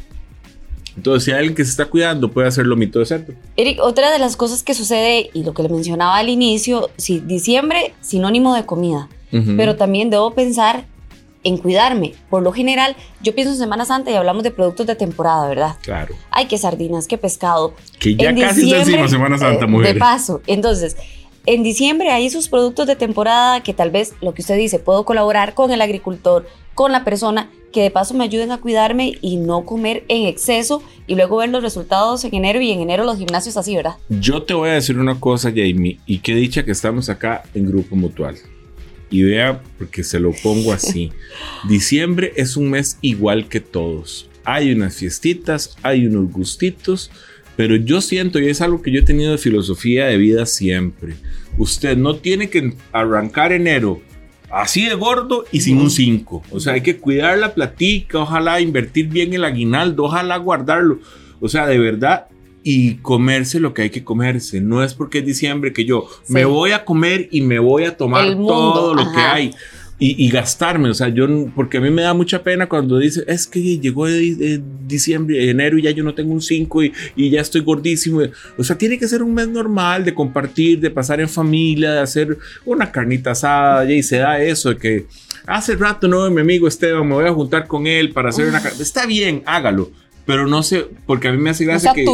Entonces, 1.06 1.26
si 1.26 1.32
alguien 1.34 1.54
que 1.54 1.64
se 1.64 1.70
está 1.70 1.86
cuidando, 1.86 2.32
puede 2.32 2.48
hacer 2.48 2.66
lomito 2.66 2.98
de 2.98 3.06
cerdo. 3.06 3.34
Eric, 3.56 3.80
otra 3.80 4.12
de 4.12 4.18
las 4.18 4.36
cosas 4.36 4.64
que 4.64 4.74
sucede, 4.74 5.30
y 5.34 5.44
lo 5.44 5.54
que 5.54 5.62
le 5.62 5.70
mencionaba 5.70 6.18
al 6.18 6.30
inicio, 6.30 6.90
si 6.98 7.20
diciembre, 7.20 7.94
sinónimo 8.02 8.56
de 8.56 8.66
comida. 8.66 9.08
Ujú. 9.32 9.54
Pero 9.56 9.76
también 9.76 10.10
debo 10.10 10.32
pensar 10.34 10.86
en 11.44 11.60
cuidarme. 11.60 12.16
Por 12.32 12.42
lo 12.42 12.52
general, 12.52 12.96
yo 13.22 13.36
pienso 13.36 13.54
en 13.54 13.60
Semana 13.60 13.86
Santa 13.86 14.10
y 14.10 14.16
hablamos 14.16 14.42
de 14.42 14.50
productos 14.50 14.88
de 14.88 14.96
temporada, 14.96 15.48
¿verdad? 15.48 15.76
Claro. 15.84 16.16
Hay 16.32 16.48
que 16.48 16.58
sardinas, 16.58 17.06
que 17.06 17.20
pescado. 17.20 17.76
Que 18.00 18.16
ya 18.16 18.32
En 18.32 18.40
casi 18.40 18.64
está 18.66 18.80
encima 18.80 19.08
Semana 19.08 19.38
Santa, 19.38 19.66
eh, 19.66 19.68
mujer. 19.68 19.94
De 19.94 20.00
paso. 20.00 20.42
Entonces, 20.48 20.98
en 21.46 21.62
diciembre 21.62 22.10
hay 22.10 22.26
esos 22.26 22.50
productos 22.50 22.88
de 22.88 22.96
temporada 22.96 23.62
que 23.62 23.76
tal 23.76 23.92
vez 23.92 24.16
lo 24.22 24.34
que 24.34 24.42
usted 24.42 24.58
dice, 24.58 24.80
puedo 24.80 25.06
colaborar 25.06 25.54
con 25.54 25.72
el 25.72 25.84
agricultor, 25.84 26.48
con 26.74 26.92
la 26.92 27.04
persona 27.04 27.52
que 27.76 27.82
de 27.82 27.92
paso 27.92 28.14
me 28.14 28.24
ayuden 28.24 28.54
a 28.54 28.60
cuidarme 28.60 29.18
y 29.20 29.36
no 29.36 29.66
comer 29.66 30.06
en 30.08 30.28
exceso 30.28 30.82
y 31.08 31.16
luego 31.16 31.36
ver 31.36 31.50
los 31.50 31.62
resultados 31.62 32.24
en 32.24 32.34
enero 32.34 32.62
y 32.62 32.72
en 32.72 32.80
enero 32.80 33.04
los 33.04 33.18
gimnasios 33.18 33.58
así, 33.58 33.76
¿verdad? 33.76 33.96
Yo 34.08 34.44
te 34.44 34.54
voy 34.54 34.70
a 34.70 34.76
decir 34.76 34.98
una 34.98 35.20
cosa, 35.20 35.50
Jamie, 35.50 36.00
y 36.06 36.20
qué 36.20 36.34
dicha 36.36 36.64
que 36.64 36.72
estamos 36.72 37.10
acá 37.10 37.44
en 37.54 37.66
Grupo 37.66 37.98
Mutual. 37.98 38.38
Y 39.10 39.24
vea, 39.24 39.62
porque 39.78 40.06
se 40.06 40.22
lo 40.22 40.32
pongo 40.32 40.72
así. 40.72 41.12
Diciembre 41.68 42.32
es 42.38 42.56
un 42.56 42.70
mes 42.70 42.98
igual 43.02 43.50
que 43.50 43.60
todos. 43.60 44.30
Hay 44.46 44.72
unas 44.72 44.96
fiestitas, 44.96 45.76
hay 45.84 46.08
unos 46.08 46.32
gustitos, 46.32 47.12
pero 47.58 47.76
yo 47.76 48.00
siento, 48.00 48.40
y 48.40 48.48
es 48.48 48.62
algo 48.62 48.82
que 48.82 48.94
yo 48.94 49.02
he 49.02 49.06
tenido 49.06 49.34
de 49.34 49.38
filosofía 49.38 50.06
de 50.06 50.16
vida 50.16 50.46
siempre, 50.46 51.16
usted 51.58 51.98
no 51.98 52.16
tiene 52.16 52.50
que 52.50 52.74
arrancar 52.94 53.52
enero 53.52 54.00
así 54.52 54.86
de 54.86 54.96
gordo 54.96 55.46
y 55.52 55.62
sin 55.62 55.78
un 55.80 55.90
5. 55.90 56.44
O 56.52 56.60
sea, 56.60 56.74
hay 56.74 56.82
que 56.82 56.98
cuidar 56.98 57.38
la 57.38 57.54
platica, 57.54 58.20
ojalá 58.20 58.62
invertir 58.62 59.08
bien 59.08 59.34
el 59.34 59.44
aguinaldo, 59.44 60.04
ojalá 60.04 60.38
guardarlo. 60.38 61.00
O 61.42 61.50
sea, 61.50 61.68
de 61.68 61.78
verdad, 61.78 62.28
y 62.64 62.96
comerse 62.96 63.60
lo 63.60 63.74
que 63.74 63.84
hay 63.84 63.90
que 63.92 64.04
comerse. 64.04 64.60
No 64.62 64.84
es 64.84 64.94
porque 64.94 65.20
es 65.20 65.26
diciembre 65.26 65.72
que 65.74 65.86
yo 65.86 66.08
Sí. 66.24 66.34
me 66.34 66.46
voy 66.46 66.72
a 66.72 66.84
comer 66.86 67.28
y 67.32 67.42
me 67.42 67.60
voy 67.60 67.84
a 67.84 67.96
tomar 67.96 68.34
todo 68.36 68.96
lo 68.96 69.12
que 69.12 69.20
hay. 69.20 69.52
Y, 69.98 70.26
y 70.26 70.30
gastarme, 70.30 70.90
o 70.90 70.94
sea, 70.94 71.08
yo, 71.08 71.26
porque 71.56 71.78
a 71.78 71.82
mí 71.82 71.90
me 71.90 72.02
da 72.02 72.14
mucha 72.14 72.44
pena 72.44 72.68
cuando 72.68 72.98
dice, 72.98 73.24
es 73.28 73.48
que 73.48 73.80
llegó 73.80 74.08
de, 74.08 74.36
de 74.36 74.62
diciembre, 74.86 75.50
enero 75.50 75.78
y 75.78 75.84
ya 75.84 75.92
yo 75.92 76.04
no 76.04 76.14
tengo 76.14 76.34
un 76.34 76.42
5 76.42 76.84
y, 76.84 76.94
y 77.16 77.30
ya 77.30 77.40
estoy 77.40 77.62
gordísimo. 77.62 78.20
O 78.58 78.64
sea, 78.66 78.78
tiene 78.78 78.98
que 78.98 79.08
ser 79.08 79.24
un 79.24 79.34
mes 79.34 79.48
normal 79.48 80.04
de 80.04 80.14
compartir, 80.14 80.82
de 80.82 80.92
pasar 80.92 81.22
en 81.22 81.30
familia, 81.30 81.94
de 81.94 82.00
hacer 82.00 82.38
una 82.66 82.92
carnita 82.92 83.32
asada, 83.32 83.90
y 83.90 84.04
se 84.04 84.18
da 84.18 84.42
eso 84.42 84.70
de 84.70 84.78
que 84.78 85.08
hace 85.48 85.76
rato 85.76 86.08
no 86.10 86.30
mi 86.30 86.42
amigo 86.42 86.68
Esteban, 86.68 87.08
me 87.08 87.16
voy 87.16 87.26
a 87.26 87.34
juntar 87.34 87.66
con 87.66 87.88
él 87.88 88.12
para 88.12 88.30
hacer 88.30 88.48
una 88.48 88.62
carne. 88.62 88.82
Está 88.82 89.06
bien, 89.06 89.44
hágalo, 89.46 89.92
pero 90.26 90.48
no 90.48 90.64
sé, 90.64 90.88
porque 91.06 91.28
a 91.28 91.32
mí 91.32 91.38
me 91.38 91.52
hace 91.52 91.66
No 91.66 91.72
gracia 91.72 91.92
se 91.92 91.96
que... 91.96 92.06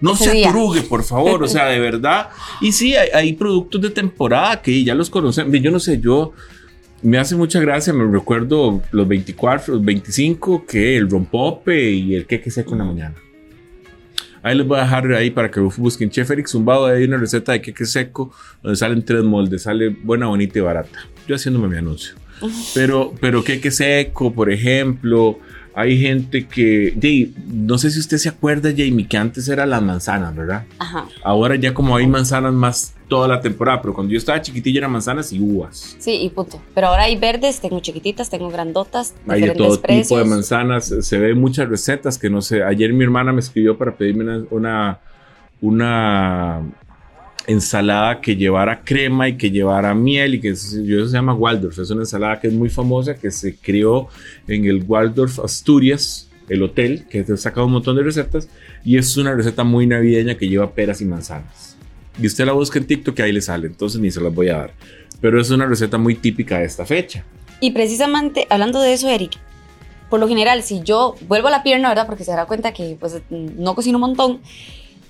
No 0.00 0.14
se 0.16 0.44
aturugue, 0.44 0.82
por 0.82 1.02
favor, 1.02 1.42
o 1.42 1.48
sea, 1.48 1.66
de 1.66 1.80
verdad. 1.80 2.28
Y 2.60 2.72
sí, 2.72 2.94
hay, 2.94 3.08
hay 3.12 3.32
productos 3.32 3.80
de 3.80 3.90
temporada 3.90 4.60
que 4.60 4.84
ya 4.84 4.94
los 4.94 5.10
conocen. 5.10 5.50
Yo 5.52 5.70
no 5.70 5.80
sé, 5.80 5.98
yo 5.98 6.32
me 7.04 7.18
hace 7.18 7.36
mucha 7.36 7.60
gracia, 7.60 7.92
me 7.92 8.10
recuerdo 8.10 8.82
los 8.90 9.06
24, 9.06 9.74
los 9.74 9.84
25, 9.84 10.64
que 10.66 10.96
el 10.96 11.10
rompope 11.10 11.92
y 11.92 12.14
el 12.14 12.26
queque 12.26 12.50
seco 12.50 12.72
en 12.72 12.78
la 12.78 12.84
mañana. 12.84 13.14
Ahí 14.42 14.56
les 14.56 14.66
voy 14.66 14.78
a 14.78 14.82
dejar 14.82 15.12
ahí 15.12 15.30
para 15.30 15.50
que 15.50 15.60
busquen 15.60 16.10
Chef 16.10 16.30
Eric 16.30 16.48
Zumbado. 16.48 16.86
Hay 16.86 17.04
una 17.04 17.18
receta 17.18 17.52
de 17.52 17.60
queque 17.60 17.84
seco 17.84 18.32
donde 18.62 18.76
salen 18.76 19.04
tres 19.04 19.22
moldes, 19.22 19.62
sale 19.62 19.90
buena, 19.90 20.26
bonita 20.26 20.58
y 20.58 20.62
barata. 20.62 20.98
Yo 21.28 21.36
haciéndome 21.36 21.68
mi 21.68 21.76
anuncio. 21.76 22.14
Pero, 22.74 23.14
pero 23.20 23.44
queque 23.44 23.70
seco, 23.70 24.32
por 24.32 24.50
ejemplo, 24.50 25.38
hay 25.74 26.00
gente 26.00 26.46
que, 26.46 26.96
Jay, 27.00 27.34
no 27.46 27.78
sé 27.78 27.90
si 27.90 28.00
usted 28.00 28.16
se 28.16 28.28
acuerda, 28.28 28.70
Jamie, 28.70 29.06
que 29.08 29.16
antes 29.16 29.48
eran 29.48 29.70
las 29.70 29.82
manzanas, 29.82 30.34
¿verdad? 30.34 30.64
Ajá. 30.78 31.06
Ahora 31.22 31.56
ya 31.56 31.74
como 31.74 31.96
hay 31.96 32.06
manzanas 32.06 32.52
más 32.52 32.94
toda 33.14 33.28
la 33.28 33.40
temporada, 33.40 33.80
pero 33.80 33.94
cuando 33.94 34.12
yo 34.12 34.18
estaba 34.18 34.42
chiquitilla 34.42 34.78
eran 34.78 34.90
manzanas 34.90 35.32
y 35.32 35.38
uvas. 35.38 35.94
Sí, 36.00 36.16
y 36.22 36.28
punto. 36.30 36.60
Pero 36.74 36.88
ahora 36.88 37.04
hay 37.04 37.14
verdes, 37.14 37.60
tengo 37.60 37.78
chiquititas, 37.78 38.28
tengo 38.28 38.50
grandotas, 38.50 39.14
Hay 39.28 39.40
de 39.42 39.50
todo 39.52 39.80
precios. 39.80 40.08
tipo 40.08 40.18
de 40.18 40.24
manzanas, 40.24 40.92
se 41.00 41.18
ven 41.20 41.40
muchas 41.40 41.68
recetas 41.68 42.18
que 42.18 42.28
no 42.28 42.42
sé. 42.42 42.64
Ayer 42.64 42.92
mi 42.92 43.04
hermana 43.04 43.32
me 43.32 43.38
escribió 43.38 43.78
para 43.78 43.94
pedirme 43.94 44.24
una, 44.24 44.44
una, 44.50 44.98
una 45.60 46.62
ensalada 47.46 48.20
que 48.20 48.34
llevara 48.34 48.82
crema 48.82 49.28
y 49.28 49.36
que 49.36 49.52
llevara 49.52 49.94
miel 49.94 50.34
y 50.34 50.40
que 50.40 50.48
yo 50.48 50.98
eso 50.98 51.06
se 51.06 51.12
llama 51.12 51.34
Waldorf. 51.34 51.78
Es 51.78 51.90
una 51.90 52.02
ensalada 52.02 52.40
que 52.40 52.48
es 52.48 52.52
muy 52.52 52.68
famosa 52.68 53.14
que 53.14 53.30
se 53.30 53.54
creó 53.54 54.08
en 54.48 54.64
el 54.64 54.82
Waldorf 54.82 55.38
Asturias, 55.38 56.28
el 56.48 56.64
hotel, 56.64 57.06
que 57.08 57.22
te 57.22 57.36
saca 57.36 57.62
un 57.62 57.70
montón 57.70 57.94
de 57.94 58.02
recetas 58.02 58.48
y 58.84 58.98
es 58.98 59.16
una 59.16 59.32
receta 59.34 59.62
muy 59.62 59.86
navideña 59.86 60.34
que 60.36 60.48
lleva 60.48 60.72
peras 60.72 61.00
y 61.00 61.04
manzanas. 61.04 61.73
Y 62.18 62.26
usted 62.26 62.44
la 62.44 62.52
busca 62.52 62.78
en 62.78 62.86
TikTok 62.86 63.18
ahí 63.20 63.32
le 63.32 63.40
sale, 63.40 63.66
entonces 63.66 64.00
ni 64.00 64.10
se 64.10 64.20
las 64.20 64.34
voy 64.34 64.48
a 64.48 64.58
dar. 64.58 64.74
Pero 65.20 65.40
es 65.40 65.50
una 65.50 65.66
receta 65.66 65.98
muy 65.98 66.14
típica 66.14 66.58
de 66.58 66.64
esta 66.64 66.84
fecha. 66.84 67.24
Y 67.60 67.70
precisamente 67.70 68.46
hablando 68.50 68.80
de 68.80 68.92
eso, 68.92 69.08
Eric, 69.08 69.38
por 70.10 70.20
lo 70.20 70.28
general, 70.28 70.62
si 70.62 70.82
yo 70.82 71.16
vuelvo 71.26 71.48
a 71.48 71.50
la 71.50 71.62
pierna, 71.62 71.88
¿verdad? 71.88 72.06
Porque 72.06 72.24
se 72.24 72.30
dará 72.30 72.46
cuenta 72.46 72.72
que 72.72 72.96
pues 73.00 73.20
no 73.30 73.74
cocino 73.74 73.98
un 73.98 74.02
montón. 74.02 74.40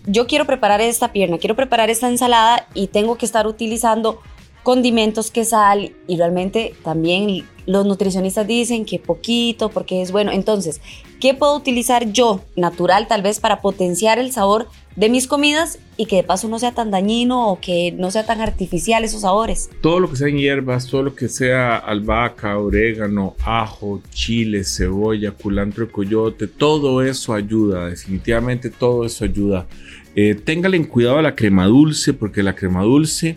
Yo 0.06 0.26
quiero 0.26 0.44
preparar 0.44 0.80
esta 0.80 1.12
pierna, 1.12 1.38
quiero 1.38 1.56
preparar 1.56 1.90
esta 1.90 2.08
ensalada 2.08 2.68
y 2.75 2.88
tengo 2.88 3.16
que 3.16 3.26
estar 3.26 3.46
utilizando 3.46 4.20
condimentos 4.62 5.30
que 5.30 5.44
sal 5.44 5.92
y 6.06 6.16
realmente 6.16 6.75
también 6.82 7.44
los 7.66 7.87
nutricionistas 7.87 8.46
dicen 8.46 8.84
que 8.84 8.99
poquito 8.99 9.68
porque 9.68 10.02
es 10.02 10.12
bueno. 10.12 10.32
Entonces, 10.32 10.80
¿qué 11.20 11.34
puedo 11.34 11.56
utilizar 11.56 12.12
yo 12.12 12.40
natural 12.56 13.06
tal 13.06 13.23
vez 13.23 13.40
para 13.40 13.61
potenciar 13.61 14.18
el 14.18 14.32
sabor 14.32 14.68
de 14.96 15.08
mis 15.08 15.26
comidas 15.26 15.78
y 15.96 16.06
que 16.06 16.16
de 16.16 16.22
paso 16.22 16.48
no 16.48 16.58
sea 16.58 16.72
tan 16.72 16.90
dañino 16.90 17.48
o 17.48 17.60
que 17.60 17.92
no 17.92 18.10
sea 18.10 18.24
tan 18.26 18.40
artificial 18.40 19.04
esos 19.04 19.22
sabores? 19.22 19.70
Todo 19.80 20.00
lo 20.00 20.10
que 20.10 20.16
sea 20.16 20.28
en 20.28 20.38
hierbas, 20.38 20.86
todo 20.86 21.02
lo 21.02 21.14
que 21.14 21.28
sea 21.28 21.76
albahaca, 21.76 22.58
orégano, 22.58 23.34
ajo, 23.44 24.00
chile, 24.10 24.64
cebolla, 24.64 25.32
culantro, 25.32 25.90
coyote, 25.90 26.46
todo 26.46 27.02
eso 27.02 27.34
ayuda, 27.34 27.88
definitivamente 27.88 28.70
todo 28.70 29.04
eso 29.04 29.24
ayuda. 29.24 29.66
Eh, 30.14 30.34
téngale 30.34 30.76
en 30.76 30.84
cuidado 30.84 31.18
a 31.18 31.22
la 31.22 31.34
crema 31.34 31.66
dulce 31.66 32.12
porque 32.12 32.42
la 32.42 32.54
crema 32.54 32.82
dulce 32.82 33.36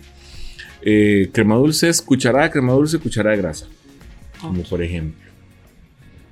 eh, 0.90 1.30
crema 1.34 1.56
dulce 1.56 1.90
es 1.90 2.02
cucharada 2.02 2.46
de 2.46 2.52
crema 2.52 2.72
dulce, 2.72 2.98
cucharada 2.98 3.36
de 3.36 3.42
grasa. 3.42 3.68
Como 4.40 4.64
por 4.64 4.82
ejemplo. 4.82 5.27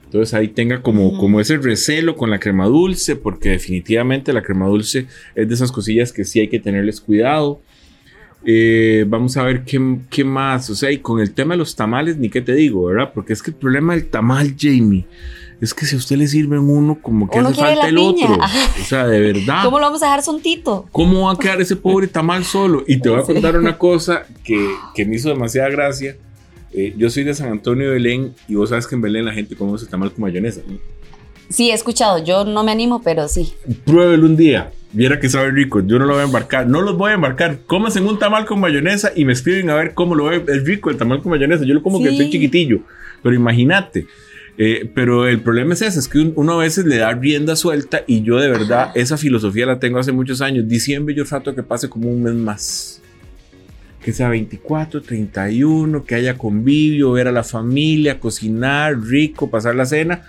Entonces 0.05 0.33
ahí 0.33 0.47
tenga 0.47 0.81
como, 0.81 1.17
como 1.17 1.41
ese 1.41 1.57
recelo 1.57 2.15
con 2.15 2.29
la 2.29 2.39
crema 2.39 2.67
dulce, 2.67 3.15
porque 3.15 3.49
definitivamente 3.49 4.33
la 4.33 4.41
crema 4.41 4.67
dulce 4.67 5.07
es 5.35 5.47
de 5.47 5.53
esas 5.53 5.71
cosillas 5.71 6.13
que 6.13 6.23
sí 6.23 6.39
hay 6.39 6.47
que 6.47 6.59
tenerles 6.59 7.01
cuidado. 7.01 7.61
Eh, 8.47 9.05
vamos 9.07 9.35
a 9.37 9.43
ver 9.43 9.63
qué, 9.63 9.97
qué, 10.09 10.23
más. 10.23 10.69
O 10.69 10.75
sea, 10.75 10.91
y 10.91 10.99
con 10.99 11.19
el 11.19 11.33
tema 11.33 11.55
de 11.55 11.57
los 11.57 11.75
tamales, 11.75 12.17
ni 12.17 12.29
qué 12.29 12.41
te 12.41 12.53
digo, 12.53 12.85
¿verdad? 12.85 13.11
Porque 13.13 13.33
es 13.33 13.41
que 13.41 13.51
el 13.51 13.57
problema 13.57 13.95
del 13.95 14.07
tamal, 14.07 14.55
Jamie, 14.57 15.05
es 15.59 15.73
que 15.73 15.85
si 15.85 15.95
a 15.95 15.97
usted 15.97 16.17
le 16.17 16.27
sirven 16.27 16.59
uno, 16.59 16.99
como 17.01 17.29
que 17.29 17.39
hace 17.39 17.53
falta 17.53 17.87
el 17.87 17.97
otro. 17.97 18.37
O 18.81 18.87
sea, 18.87 19.07
de 19.07 19.19
verdad. 19.19 19.63
¿Cómo 19.63 19.79
lo 19.79 19.85
vamos 19.85 20.03
a 20.03 20.05
dejar 20.05 20.21
sontito? 20.21 20.87
¿Cómo 20.91 21.25
va 21.25 21.33
a 21.33 21.37
quedar 21.37 21.59
ese 21.59 21.75
pobre 21.75 22.07
tamal 22.07 22.43
solo? 22.43 22.83
Y 22.87 22.99
te 22.99 23.09
voy 23.09 23.19
a 23.19 23.23
contar 23.25 23.57
una 23.57 23.77
cosa 23.77 24.25
que, 24.43 24.69
que, 24.93 25.05
me 25.05 25.15
hizo 25.15 25.29
demasiada 25.29 25.69
gracia. 25.69 26.15
Eh, 26.77 26.93
yo 26.97 27.09
soy 27.09 27.23
de 27.23 27.33
San 27.33 27.49
Antonio 27.49 27.87
de 27.87 27.93
Belén 27.93 28.33
y 28.49 28.55
vos 28.55 28.69
sabes 28.69 28.85
que 28.85 28.95
en 28.95 29.01
Belén 29.01 29.23
la 29.23 29.33
gente 29.33 29.55
come 29.55 29.75
ese 29.77 29.85
tamal 29.85 30.11
con 30.11 30.21
mayonesa. 30.21 30.61
Sí, 31.47 31.71
he 31.71 31.73
escuchado. 31.73 32.21
Yo 32.21 32.43
no 32.43 32.63
me 32.65 32.71
animo, 32.71 33.01
pero 33.01 33.29
sí. 33.29 33.53
Pruébelo 33.85 34.25
un 34.25 34.35
día. 34.35 34.71
Viera 34.91 35.19
que 35.19 35.29
sabe 35.29 35.51
rico. 35.51 35.79
Yo 35.85 35.99
no 35.99 36.05
lo 36.05 36.13
voy 36.13 36.21
a 36.21 36.25
embarcar. 36.25 36.67
No 36.67 36.81
los 36.81 36.97
voy 36.97 37.11
a 37.11 37.15
embarcar. 37.15 37.59
Cómanse 37.65 38.01
un 38.01 38.19
tamal 38.19 38.45
con 38.45 38.59
mayonesa 38.59 39.13
y 39.15 39.23
me 39.23 39.31
escriben 39.31 39.69
a 39.69 39.75
ver 39.75 39.93
cómo 39.93 40.15
lo 40.15 40.25
ve. 40.25 40.43
Es 40.47 40.65
rico 40.65 40.89
el 40.89 40.97
tamal 40.97 41.21
con 41.21 41.29
mayonesa. 41.29 41.63
Yo 41.63 41.73
lo 41.73 41.81
como 41.81 42.01
que 42.01 42.09
estoy 42.09 42.29
chiquitillo. 42.29 42.79
Pero 43.23 43.35
imagínate. 43.35 44.07
Eh, 44.57 44.89
pero 44.93 45.27
el 45.27 45.41
problema 45.41 45.73
es 45.73 45.81
ese, 45.81 45.99
es 45.99 46.07
que 46.07 46.19
uno 46.19 46.53
a 46.53 46.63
veces 46.63 46.85
le 46.85 46.97
da 46.97 47.11
rienda 47.11 47.57
suelta 47.57 48.03
y 48.07 48.21
yo 48.21 48.37
de 48.37 48.49
verdad 48.49 48.91
esa 48.95 49.17
filosofía 49.17 49.65
la 49.65 49.79
tengo 49.79 49.99
hace 49.99 50.11
muchos 50.11 50.41
años. 50.41 50.67
Diciembre 50.67 51.13
yo 51.13 51.25
trato 51.25 51.53
que 51.53 51.63
pase 51.63 51.89
como 51.89 52.09
un 52.09 52.23
mes 52.23 52.33
más. 52.33 53.01
Que 54.05 54.13
sea 54.13 54.29
24, 54.29 55.01
31, 55.01 56.05
que 56.05 56.13
haya 56.13 56.37
convivio, 56.37 57.11
ver 57.11 57.27
a 57.27 57.31
la 57.31 57.43
familia, 57.43 58.19
cocinar, 58.19 58.99
rico, 58.99 59.49
pasar 59.49 59.73
la 59.73 59.87
cena 59.87 60.21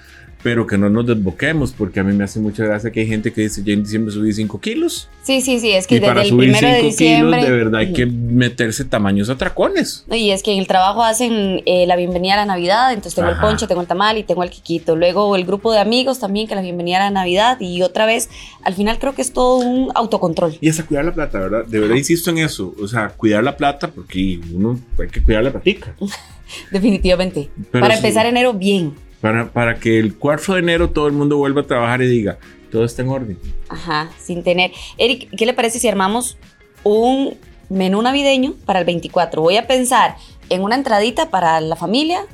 pero 0.46 0.64
que 0.64 0.78
no 0.78 0.88
nos 0.88 1.04
desboquemos, 1.04 1.72
porque 1.72 1.98
a 1.98 2.04
mí 2.04 2.12
me 2.12 2.22
hace 2.22 2.38
mucha 2.38 2.64
gracia 2.64 2.92
que 2.92 3.00
hay 3.00 3.08
gente 3.08 3.32
que 3.32 3.40
dice, 3.40 3.64
ya 3.64 3.72
en 3.72 3.82
diciembre 3.82 4.14
subí 4.14 4.32
5 4.32 4.60
kilos. 4.60 5.08
Sí, 5.24 5.40
sí, 5.40 5.58
sí, 5.58 5.72
es 5.72 5.88
que 5.88 5.96
y 5.96 6.00
para 6.00 6.24
subir 6.24 6.54
5 6.54 6.96
kilos, 6.96 7.32
de 7.32 7.50
verdad 7.50 7.80
hay 7.80 7.92
que 7.92 8.06
meterse 8.06 8.84
tamaños 8.84 9.28
atracones. 9.28 10.04
Y 10.08 10.30
es 10.30 10.44
que 10.44 10.52
en 10.52 10.60
el 10.60 10.68
trabajo 10.68 11.02
hacen 11.02 11.62
eh, 11.66 11.84
la 11.88 11.96
bienvenida 11.96 12.34
a 12.34 12.36
la 12.36 12.46
Navidad, 12.46 12.92
entonces 12.92 13.16
tengo 13.16 13.28
el 13.28 13.38
poncho, 13.38 13.66
tengo 13.66 13.80
el 13.80 13.88
tamal 13.88 14.18
y 14.18 14.22
tengo 14.22 14.44
el 14.44 14.50
quiquito. 14.50 14.94
Luego 14.94 15.34
el 15.34 15.44
grupo 15.44 15.72
de 15.72 15.80
amigos 15.80 16.20
también, 16.20 16.46
que 16.46 16.54
la 16.54 16.62
bienvenida 16.62 16.98
a 16.98 17.00
la 17.00 17.10
Navidad, 17.10 17.58
y 17.58 17.82
otra 17.82 18.06
vez, 18.06 18.30
al 18.62 18.74
final 18.74 19.00
creo 19.00 19.16
que 19.16 19.22
es 19.22 19.32
todo 19.32 19.56
un 19.56 19.90
autocontrol. 19.96 20.58
Y 20.60 20.68
hasta 20.68 20.86
cuidar 20.86 21.06
la 21.06 21.12
plata, 21.12 21.40
¿verdad? 21.40 21.64
De 21.66 21.80
verdad 21.80 21.96
insisto 21.96 22.30
en 22.30 22.38
eso, 22.38 22.72
o 22.80 22.86
sea, 22.86 23.08
cuidar 23.08 23.42
la 23.42 23.56
plata, 23.56 23.88
porque 23.88 24.38
uno 24.54 24.78
hay 24.96 25.08
que 25.08 25.20
cuidar 25.20 25.42
la 25.42 25.50
platica. 25.50 25.92
Definitivamente. 26.70 27.50
para 27.72 27.96
empezar 27.96 28.26
enero 28.26 28.52
bien. 28.52 28.94
Para, 29.20 29.50
para 29.50 29.76
que 29.76 29.98
el 29.98 30.16
4 30.16 30.54
de 30.54 30.60
enero 30.60 30.90
todo 30.90 31.06
el 31.06 31.12
mundo 31.12 31.38
vuelva 31.38 31.62
a 31.62 31.66
trabajar 31.66 32.02
y 32.02 32.06
diga, 32.06 32.38
todo 32.70 32.84
está 32.84 33.02
en 33.02 33.08
orden. 33.08 33.38
Ajá, 33.68 34.10
sin 34.20 34.42
tener. 34.42 34.72
Eric, 34.98 35.28
¿qué 35.36 35.46
le 35.46 35.54
parece 35.54 35.78
si 35.78 35.88
armamos 35.88 36.36
un 36.82 37.36
menú 37.68 38.02
navideño 38.02 38.54
para 38.64 38.80
el 38.80 38.84
24? 38.84 39.40
Voy 39.40 39.56
a 39.56 39.66
pensar 39.66 40.16
en 40.50 40.62
una 40.62 40.74
entradita 40.74 41.30
para 41.30 41.60
la 41.60 41.76
familia, 41.76 42.26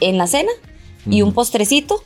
en 0.00 0.18
la 0.18 0.26
cena 0.26 0.50
y 1.06 1.22
un 1.22 1.32
postrecito. 1.32 2.02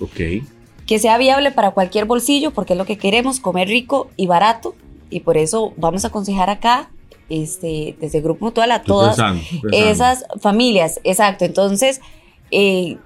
Ok. 0.00 0.44
Que 0.86 0.98
sea 0.98 1.18
viable 1.18 1.52
para 1.52 1.70
cualquier 1.72 2.06
bolsillo, 2.06 2.50
porque 2.52 2.72
es 2.72 2.78
lo 2.78 2.86
que 2.86 2.98
queremos, 2.98 3.40
comer 3.40 3.68
rico 3.68 4.10
y 4.16 4.26
barato. 4.26 4.74
Y 5.10 5.20
por 5.20 5.36
eso 5.36 5.74
vamos 5.76 6.04
a 6.04 6.08
aconsejar 6.08 6.50
acá 6.50 6.90
este, 7.28 7.96
desde 8.00 8.18
el 8.18 8.24
Grupo 8.24 8.46
Mutual 8.46 8.72
a 8.72 8.82
todas 8.82 9.18
esas 9.72 10.24
familias. 10.40 11.00
Exacto. 11.04 11.44
Entonces, 11.44 12.00
eh, 12.50 12.96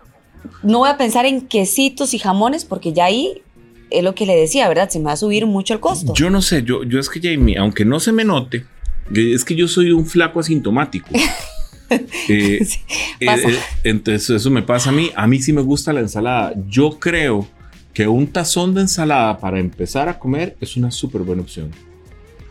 no 0.63 0.79
voy 0.79 0.89
a 0.89 0.97
pensar 0.97 1.27
en 1.27 1.43
quesitos 1.43 2.15
y 2.15 2.19
jamones 2.19 2.65
porque 2.65 2.93
ya 2.93 3.07
ahí 3.07 3.43
es 3.91 4.03
lo 4.03 4.15
que 4.15 4.27
le 4.27 4.37
decía, 4.37 4.69
¿verdad? 4.69 4.89
Se 4.89 4.99
me 4.99 5.07
va 5.07 5.13
a 5.13 5.17
subir 5.17 5.47
mucho 5.47 5.75
el 5.75 5.81
costo. 5.81 6.13
Yo 6.15 6.31
no 6.31 6.43
sé, 6.43 6.63
yo, 6.63 6.83
yo 6.83 6.99
es 6.99 7.09
que 7.09 7.21
Jamie, 7.21 7.57
aunque 7.57 7.85
no 7.85 8.01
se 8.01 8.13
me 8.13 8.25
note, 8.25 8.65
es 9.15 9.45
que 9.45 9.55
yo 9.55 9.69
soy 9.69 9.93
un 9.93 10.07
flaco 10.07 10.41
asintomático. 10.41 11.09
Eh, 12.29 12.59
eh, 12.61 12.67
eh, 13.21 13.59
entonces 13.85 14.29
eso 14.29 14.51
me 14.51 14.61
pasa 14.63 14.91
a 14.91 14.93
mí. 14.93 15.13
A 15.15 15.29
mí 15.29 15.41
sí 15.41 15.53
me 15.53 15.61
gusta 15.63 15.93
la 15.93 16.01
ensalada. 16.01 16.53
Yo 16.69 16.99
creo 16.99 17.47
que 17.95 18.09
un 18.09 18.27
tazón 18.27 18.75
de 18.75 18.81
ensalada 18.81 19.39
para 19.39 19.61
empezar 19.61 20.09
a 20.09 20.19
comer 20.19 20.57
es 20.61 20.77
una 20.77 20.91
súper 20.91 21.21
buena 21.21 21.43
opción 21.43 21.71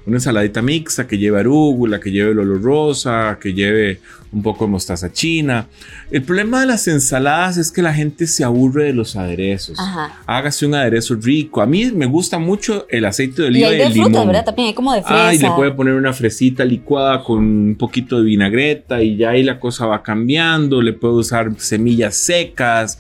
una 0.06 0.18
ensaladita 0.18 0.62
mixta 0.62 1.08
que 1.08 1.18
lleve 1.18 1.40
arúgula, 1.40 2.00
que 2.00 2.12
lleve 2.12 2.34
lolo 2.34 2.60
rosa, 2.60 3.38
que 3.42 3.54
lleve 3.54 4.00
un 4.32 4.44
poco 4.44 4.66
de 4.66 4.72
mostaza 4.72 5.12
china. 5.12 5.68
El 6.12 6.22
problema 6.24 6.60
de 6.60 6.68
las 6.68 6.88
ensaladas 6.88 7.58
es 7.58 7.72
que 7.72 7.82
la 7.82 7.94
gente 7.94 8.28
se 8.28 8.44
aburre 8.44 8.86
de 8.86 8.94
los 8.94 9.16
aderezos. 9.16 9.80
Hágase 10.26 10.66
un 10.66 10.76
aderezo 10.76 11.16
rico. 11.16 11.62
A 11.62 11.66
mí 11.66 11.92
me 11.92 12.06
gusta 12.06 12.38
mucho 12.38 12.86
el 12.90 13.06
aceite 13.06 13.44
de 13.44 13.48
oliva 13.48 13.70
y, 13.70 13.82
hay 13.82 13.94
de 13.94 14.02
fruta, 14.02 14.26
¿verdad? 14.26 14.46
También 14.46 14.68
hay 14.68 14.74
como 14.74 14.94
de 14.94 15.02
fresa. 15.02 15.28
Ah, 15.30 15.34
y 15.34 15.38
le 15.38 15.50
puede 15.52 15.72
poner 15.72 15.96
una 15.96 16.14
fresita 16.14 16.66
licuada 16.66 17.24
con 17.24 17.38
un 17.38 17.76
poquito 17.76 18.18
de 18.18 18.26
vinagreta 18.26 19.02
y 19.02 19.16
ya 19.18 19.32
ahí 19.32 19.44
la 19.44 19.60
cosa 19.60 19.86
va 19.86 20.04
cambiando. 20.04 20.82
Le 20.82 20.94
puede 20.94 21.16
usar 21.16 21.52
semillas 21.58 22.18
secas 22.18 23.00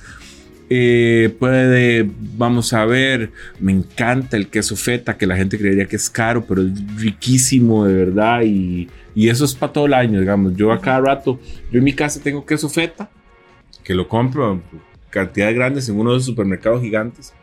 eh, 0.70 1.36
puede, 1.40 2.10
vamos 2.38 2.74
a 2.74 2.86
ver, 2.86 3.32
me 3.60 3.72
encanta 3.72 4.38
el 4.38 4.48
queso 4.48 4.76
feta, 4.76 5.18
que 5.18 5.28
la 5.28 5.36
gente 5.36 5.58
creería 5.58 5.86
que 5.86 5.96
es 5.96 6.10
caro, 6.10 6.46
pero 6.46 6.62
es 6.62 6.98
riquísimo 6.98 7.86
de 7.86 7.94
verdad 7.94 8.42
y, 8.44 8.90
y 9.14 9.30
eso 9.30 9.46
es 9.46 9.54
para 9.56 9.74
todo 9.74 9.86
el 9.86 9.94
año, 9.94 10.20
digamos. 10.20 10.56
Yo 10.56 10.72
a 10.72 10.82
cada 10.82 11.02
rato, 11.02 11.40
yo 11.72 11.80
en 11.80 11.84
mi 11.84 11.94
casa 11.94 12.20
tengo 12.22 12.46
queso 12.46 12.70
feta, 12.70 13.10
que 13.84 13.94
lo 13.94 14.08
compro 14.08 14.54
en 14.54 14.64
cantidades 15.10 15.56
grandes 15.56 15.88
en 15.90 15.98
uno 15.98 16.12
de 16.12 16.18
los 16.18 16.26
supermercados 16.26 16.82
gigantes 16.82 17.34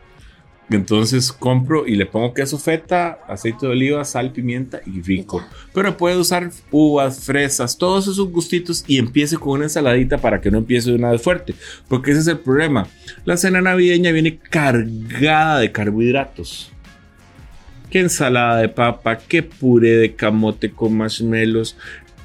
entonces 0.71 1.33
compro 1.33 1.87
y 1.87 1.97
le 1.97 2.07
pongo 2.07 2.35
queso 2.35 2.59
feta, 2.59 3.19
aceite 3.29 3.67
de 3.67 3.73
oliva, 3.73 4.05
sal, 4.05 4.33
pimienta 4.33 4.81
y 4.87 5.03
rico. 5.03 5.45
Pero 5.75 5.97
puede 5.97 6.17
usar 6.17 6.51
uvas, 6.71 7.25
fresas, 7.25 7.77
todos 7.77 8.09
esos 8.09 8.31
gustitos 8.31 8.85
y 8.87 8.99
empiece 8.99 9.37
con 9.37 9.55
una 9.55 9.65
ensaladita 9.65 10.19
para 10.19 10.41
que 10.41 10.51
no 10.51 10.59
empiece 10.59 10.91
de 10.91 10.97
una 10.97 11.11
vez 11.11 11.23
fuerte. 11.23 11.55
Porque 11.89 12.13
ese 12.13 12.21
es 12.21 12.27
el 12.29 12.39
problema. 12.39 12.87
La 13.25 13.37
cena 13.37 13.61
navideña 13.61 14.13
viene 14.13 14.39
cargada 14.39 15.59
de 15.59 15.73
carbohidratos. 15.73 16.71
Qué 17.91 18.01
ensalada 18.01 18.59
de 18.59 18.69
papa, 18.71 19.19
qué 19.19 19.43
puré 19.43 19.97
de 19.97 20.15
camote 20.15 20.71
con 20.71 20.97
marshmallows, 20.97 21.77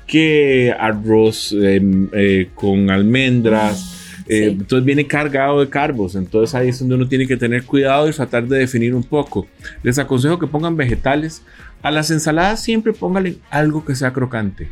qué 0.05 0.73
arroz 0.79 1.51
em, 1.51 2.07
eh, 2.13 2.49
con 2.55 2.89
almendras 2.89 4.06
eh, 4.29 4.47
entonces 4.47 4.85
viene 4.85 5.07
cargado 5.07 5.59
de 5.59 5.69
carbos, 5.69 6.15
entonces 6.15 6.53
ahí 6.53 6.69
es 6.69 6.79
donde 6.79 6.95
uno 6.95 7.07
tiene 7.07 7.27
que 7.27 7.37
tener 7.37 7.63
cuidado 7.63 8.09
y 8.09 8.11
tratar 8.11 8.47
de 8.47 8.59
definir 8.59 8.93
un 8.93 9.03
poco. 9.03 9.47
Les 9.83 9.97
aconsejo 9.99 10.37
que 10.37 10.47
pongan 10.47 10.75
vegetales. 10.75 11.41
A 11.81 11.91
las 11.91 12.11
ensaladas 12.11 12.61
siempre 12.61 12.91
pónganle 12.91 13.37
algo 13.49 13.85
que 13.85 13.95
sea 13.95 14.11
crocante. 14.11 14.69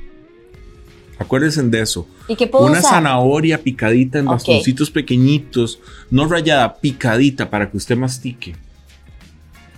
Acuérdense 1.17 1.63
de 1.63 1.81
eso. 1.81 2.07
¿Y 2.27 2.35
qué 2.35 2.49
Una 2.51 2.81
zanahoria 2.81 3.61
picadita 3.61 4.19
en 4.19 4.25
bastoncitos 4.25 4.91
pequeñitos, 4.91 5.79
no 6.11 6.27
rayada, 6.27 6.75
picadita 6.75 7.49
para 7.49 7.69
que 7.69 7.77
usted 7.77 7.95
mastique. 7.95 8.55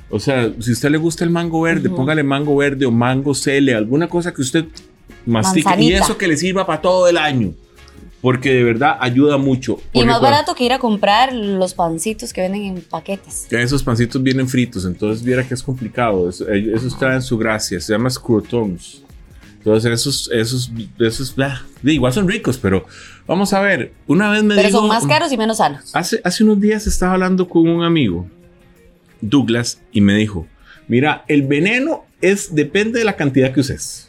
O 0.09 0.19
sea, 0.19 0.51
si 0.59 0.71
a 0.71 0.73
usted 0.73 0.89
le 0.89 0.97
gusta 0.97 1.23
el 1.23 1.29
mango 1.29 1.61
verde, 1.61 1.89
póngale 1.89 2.23
mango 2.23 2.55
verde 2.55 2.85
o 2.85 2.91
mango 2.91 3.35
cele, 3.35 3.75
alguna 3.75 4.07
cosa 4.07 4.33
que 4.33 4.41
usted 4.41 4.65
mastique 5.25 5.69
y 5.79 5.91
eso 5.91 6.17
que 6.17 6.27
le 6.27 6.37
sirva 6.37 6.65
para 6.65 6.81
todo 6.81 7.07
el 7.07 7.17
año. 7.17 7.53
Porque 8.21 8.53
de 8.53 8.63
verdad 8.63 8.97
ayuda 8.99 9.37
mucho. 9.37 9.79
Y 9.93 9.99
más 9.99 10.17
cuando- 10.19 10.21
barato 10.21 10.55
que 10.55 10.63
ir 10.63 10.73
a 10.73 10.79
comprar 10.79 11.33
los 11.33 11.73
pancitos 11.73 12.33
que 12.33 12.41
venden 12.41 12.63
en 12.63 12.81
paquetes. 12.81 13.47
Ya 13.51 13.59
Esos 13.61 13.83
pancitos 13.83 14.21
vienen 14.23 14.47
fritos, 14.49 14.85
entonces 14.85 15.23
viera 15.23 15.47
que 15.47 15.53
es 15.53 15.61
complicado. 15.63 16.29
Eso- 16.29 16.47
eh, 16.49 16.71
esos 16.73 16.97
traen 16.97 17.21
su 17.21 17.37
gracia, 17.37 17.79
se 17.79 17.93
llama 17.93 18.09
scrutons. 18.09 19.03
Entonces 19.57 19.91
esos, 19.91 20.29
esos, 20.31 20.71
esos, 20.97 21.35
igual 21.83 22.13
son 22.13 22.27
ricos, 22.27 22.57
pero 22.57 22.85
vamos 23.27 23.51
a 23.53 23.59
ver. 23.59 23.91
Una 24.07 24.29
vez 24.31 24.41
me 24.43 24.55
Pero 24.55 24.67
dijo- 24.69 24.79
son 24.79 24.87
más 24.87 25.05
caros 25.05 25.31
y 25.31 25.37
menos 25.37 25.57
sanos. 25.57 25.93
Hace, 25.93 26.21
hace 26.23 26.43
unos 26.43 26.59
días 26.61 26.87
estaba 26.87 27.13
hablando 27.13 27.47
con 27.49 27.67
un 27.67 27.83
amigo, 27.83 28.27
Douglas, 29.21 29.81
y 29.91 30.01
me 30.01 30.15
dijo, 30.15 30.47
mira, 30.87 31.25
el 31.27 31.43
veneno 31.43 32.05
es, 32.21 32.55
depende 32.55 32.99
de 32.99 33.05
la 33.05 33.15
cantidad 33.15 33.51
que 33.51 33.59
uses. 33.59 34.06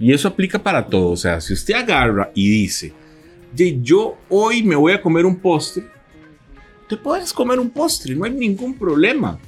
Y 0.00 0.12
eso 0.12 0.26
aplica 0.26 0.58
para 0.58 0.86
todo. 0.86 1.10
O 1.10 1.16
sea, 1.16 1.40
si 1.40 1.52
usted 1.52 1.74
agarra 1.74 2.32
y 2.34 2.48
dice, 2.48 2.92
"Ye, 3.54 3.78
yo 3.82 4.16
hoy 4.30 4.62
me 4.62 4.74
voy 4.74 4.94
a 4.94 5.02
comer 5.02 5.26
un 5.26 5.36
postre, 5.36 5.84
te 6.88 6.96
puedes 6.96 7.32
comer 7.32 7.60
un 7.60 7.70
postre, 7.70 8.16
no 8.16 8.24
hay 8.24 8.32
ningún 8.32 8.74
problema. 8.74 9.38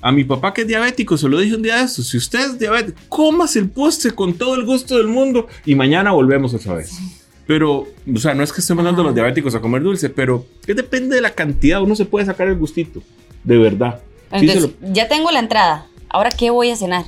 A 0.00 0.10
mi 0.10 0.24
papá 0.24 0.52
que 0.52 0.62
es 0.62 0.66
diabético 0.66 1.16
se 1.16 1.28
lo 1.28 1.38
dije 1.38 1.54
un 1.54 1.62
día 1.62 1.76
de 1.76 1.84
estos, 1.84 2.08
si 2.08 2.16
usted 2.16 2.40
es 2.40 2.58
diabético, 2.58 2.98
comas 3.08 3.54
el 3.56 3.68
postre 3.68 4.12
con 4.12 4.34
todo 4.34 4.54
el 4.54 4.64
gusto 4.64 4.96
del 4.96 5.08
mundo 5.08 5.46
y 5.64 5.74
mañana 5.74 6.10
volvemos 6.12 6.54
otra 6.54 6.74
vez. 6.74 6.98
Pero, 7.46 7.86
o 8.14 8.18
sea, 8.18 8.34
no 8.34 8.42
es 8.42 8.52
que 8.52 8.60
estemos 8.60 8.82
mandando 8.82 9.02
a 9.02 9.06
los 9.06 9.14
diabéticos 9.14 9.54
a 9.54 9.60
comer 9.60 9.82
dulce, 9.82 10.08
pero 10.10 10.44
que 10.64 10.74
depende 10.74 11.14
de 11.16 11.22
la 11.22 11.30
cantidad, 11.30 11.82
uno 11.82 11.94
se 11.94 12.04
puede 12.04 12.26
sacar 12.26 12.48
el 12.48 12.56
gustito, 12.56 13.02
de 13.44 13.58
verdad. 13.58 14.00
Sí 14.38 14.48
Entonces, 14.48 14.70
ya 14.92 15.08
tengo 15.08 15.30
la 15.30 15.38
entrada. 15.38 15.86
Ahora, 16.08 16.30
¿qué 16.30 16.50
voy 16.50 16.70
a 16.70 16.76
cenar? 16.76 17.04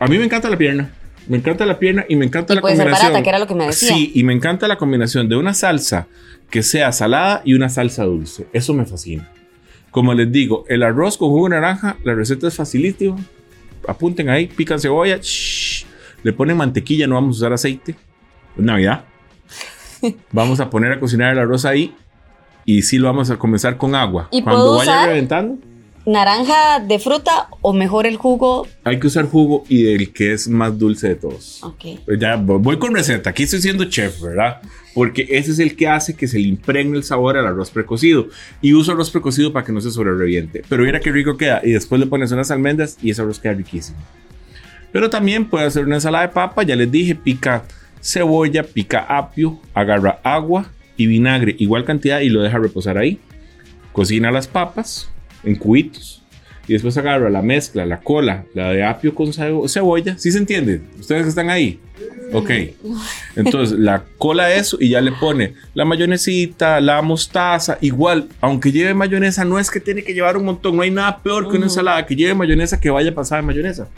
a 0.00 0.06
mí 0.06 0.16
me 0.16 0.24
encanta 0.24 0.48
la 0.48 0.56
pierna, 0.56 0.92
me 1.28 1.36
encanta 1.38 1.66
la 1.66 1.78
pierna 1.78 2.04
y 2.08 2.16
me 2.16 2.24
encanta 2.24 2.52
Y 2.52 2.56
la 2.56 2.60
puede 2.62 2.76
ser 2.76 2.84
combinación. 2.84 3.12
barata, 3.12 3.22
que 3.22 3.28
era 3.28 3.38
lo 3.38 3.46
que 3.46 3.54
me 3.54 3.66
decía. 3.66 3.88
Sí, 3.94 4.12
y 4.14 4.22
me 4.24 4.32
encanta 4.32 4.66
la 4.68 4.76
combinación 4.76 5.28
de 5.28 5.36
una 5.36 5.54
salsa 5.54 6.06
que 6.50 6.62
sea 6.62 6.90
salada 6.92 7.42
y 7.44 7.54
una 7.54 7.68
salsa 7.68 8.04
dulce. 8.04 8.46
Eso 8.52 8.72
me 8.74 8.84
fascina. 8.86 9.28
Como 9.90 10.14
les 10.14 10.30
digo, 10.30 10.64
el 10.68 10.82
arroz 10.82 11.16
con 11.18 11.28
jugo 11.30 11.44
de 11.48 11.56
naranja, 11.56 11.96
la 12.04 12.14
receta 12.14 12.48
es 12.48 12.54
facilísima. 12.56 13.16
Apunten 13.86 14.28
ahí, 14.28 14.46
pican 14.46 14.78
cebolla, 14.80 15.18
shh, 15.20 15.84
le 16.22 16.32
ponen 16.32 16.56
mantequilla, 16.56 17.06
no 17.06 17.14
vamos 17.14 17.36
a 17.36 17.38
usar 17.38 17.52
aceite. 17.52 17.92
Es 18.56 18.62
Navidad. 18.64 19.04
Vamos 20.32 20.60
a 20.60 20.70
poner 20.70 20.92
a 20.92 21.00
cocinar 21.00 21.32
el 21.32 21.38
arroz 21.40 21.64
ahí 21.64 21.92
y 22.64 22.82
sí 22.82 22.98
lo 22.98 23.08
vamos 23.08 23.30
a 23.30 23.36
comenzar 23.36 23.76
con 23.76 23.94
agua. 23.96 24.28
¿Y 24.30 24.42
Cuando 24.42 24.76
vaya 24.76 24.92
usar? 24.92 25.08
reventando, 25.08 25.58
¿Naranja 26.08 26.80
de 26.80 26.98
fruta 26.98 27.48
o 27.60 27.74
mejor 27.74 28.06
el 28.06 28.16
jugo? 28.16 28.66
hay 28.82 28.98
que 28.98 29.08
usar 29.08 29.26
jugo 29.26 29.64
y 29.68 29.92
el 29.92 30.10
que 30.10 30.32
es 30.32 30.48
más 30.48 30.78
dulce 30.78 31.08
de 31.08 31.16
todos. 31.16 31.62
Ok. 31.62 32.00
Pues 32.06 32.18
Ya 32.18 32.36
voy 32.36 32.78
con 32.78 32.94
receta. 32.94 33.28
Aquí 33.28 33.42
estoy 33.42 33.60
siendo 33.60 33.84
chef, 33.84 34.18
¿verdad? 34.22 34.62
Porque 34.94 35.26
ese 35.28 35.50
es 35.50 35.58
el 35.58 35.76
que 35.76 35.86
hace 35.86 36.16
que 36.16 36.26
se 36.26 36.38
le 36.38 36.48
impregne 36.48 36.96
el 36.96 37.04
sabor 37.04 37.36
al 37.36 37.46
arroz 37.46 37.70
precocido. 37.70 38.28
Y 38.62 38.72
uso 38.72 38.92
arroz 38.92 39.10
precocido 39.10 39.52
para 39.52 39.66
que 39.66 39.72
no 39.72 39.82
se 39.82 39.90
sobrereviente. 39.90 40.62
Pero 40.66 40.84
mira 40.84 40.98
qué 40.98 41.12
rico 41.12 41.36
queda. 41.36 41.60
Y 41.62 41.72
después 41.72 42.00
le 42.00 42.06
pones 42.06 42.32
unas 42.32 42.50
almendras 42.50 42.96
y 43.02 43.10
ese 43.10 43.20
arroz 43.20 43.38
queda 43.38 43.52
riquísimo. 43.52 43.98
Pero 44.90 45.10
también 45.10 45.44
puede 45.50 45.66
hacer 45.66 45.84
una 45.84 45.96
ensalada 45.96 46.26
de 46.26 46.32
papa. 46.32 46.62
Ya 46.62 46.74
les 46.74 46.90
dije, 46.90 47.16
pica 47.16 47.64
cebolla, 48.00 48.62
pica 48.62 49.00
apio, 49.00 49.60
agarra 49.74 50.20
agua 50.24 50.70
y 50.96 51.06
vinagre, 51.06 51.54
igual 51.58 51.84
cantidad, 51.84 52.20
y 52.20 52.30
lo 52.30 52.40
deja 52.40 52.56
reposar 52.56 52.96
ahí. 52.96 53.20
Cocina 53.92 54.30
las 54.30 54.48
papas 54.48 55.10
en 55.44 55.56
cubitos. 55.56 56.22
Y 56.66 56.74
después 56.74 56.98
agarra 56.98 57.30
la 57.30 57.40
mezcla, 57.40 57.86
la 57.86 58.00
cola, 58.00 58.44
la 58.52 58.70
de 58.70 58.84
apio 58.84 59.14
con 59.14 59.28
cebo- 59.32 59.66
cebolla. 59.68 60.18
¿Sí 60.18 60.30
se 60.30 60.36
entiende? 60.38 60.82
¿Ustedes 61.00 61.26
están 61.26 61.48
ahí? 61.48 61.80
Ok. 62.34 62.50
Entonces, 63.36 63.78
la 63.78 64.04
cola 64.18 64.52
eso 64.54 64.76
y 64.78 64.90
ya 64.90 65.00
le 65.00 65.12
pone 65.12 65.54
la 65.72 65.86
mayonesita, 65.86 66.78
la 66.82 67.00
mostaza. 67.00 67.78
Igual, 67.80 68.28
aunque 68.42 68.70
lleve 68.70 68.92
mayonesa, 68.92 69.46
no 69.46 69.58
es 69.58 69.70
que 69.70 69.80
tiene 69.80 70.02
que 70.04 70.12
llevar 70.12 70.36
un 70.36 70.44
montón. 70.44 70.76
No 70.76 70.82
hay 70.82 70.90
nada 70.90 71.22
peor 71.22 71.50
que 71.50 71.56
una 71.56 71.66
ensalada 71.66 72.04
que 72.04 72.14
lleve 72.14 72.34
mayonesa 72.34 72.78
que 72.78 72.90
vaya 72.90 73.14
pasada 73.14 73.40
de 73.40 73.46
mayonesa. 73.46 73.88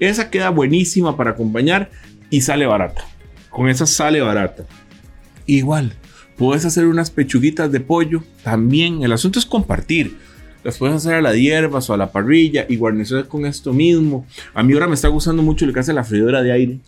Esa 0.00 0.30
queda 0.30 0.48
buenísima 0.48 1.14
para 1.14 1.32
acompañar 1.32 1.90
y 2.30 2.40
sale 2.40 2.64
barata. 2.64 3.04
Con 3.50 3.68
esa 3.68 3.84
sale 3.86 4.22
barata. 4.22 4.64
Igual, 5.44 5.92
puedes 6.36 6.64
hacer 6.64 6.86
unas 6.86 7.10
pechuguitas 7.10 7.70
de 7.70 7.80
pollo. 7.80 8.22
También, 8.42 9.02
el 9.02 9.12
asunto 9.12 9.38
es 9.38 9.44
compartir. 9.44 10.16
Las 10.64 10.78
puedes 10.78 10.96
hacer 10.96 11.14
a 11.14 11.22
la 11.22 11.34
hierbas 11.34 11.88
o 11.88 11.94
a 11.94 11.96
la 11.96 12.10
parrilla 12.10 12.66
y 12.68 12.76
guarnecer 12.76 13.26
con 13.26 13.46
esto 13.46 13.72
mismo. 13.72 14.26
A 14.54 14.62
mí 14.62 14.72
ahora 14.72 14.88
me 14.88 14.94
está 14.94 15.08
gustando 15.08 15.42
mucho 15.42 15.66
lo 15.66 15.72
que 15.72 15.80
hace 15.80 15.92
la 15.92 16.04
freidora 16.04 16.42
de 16.42 16.52
aire. 16.52 16.78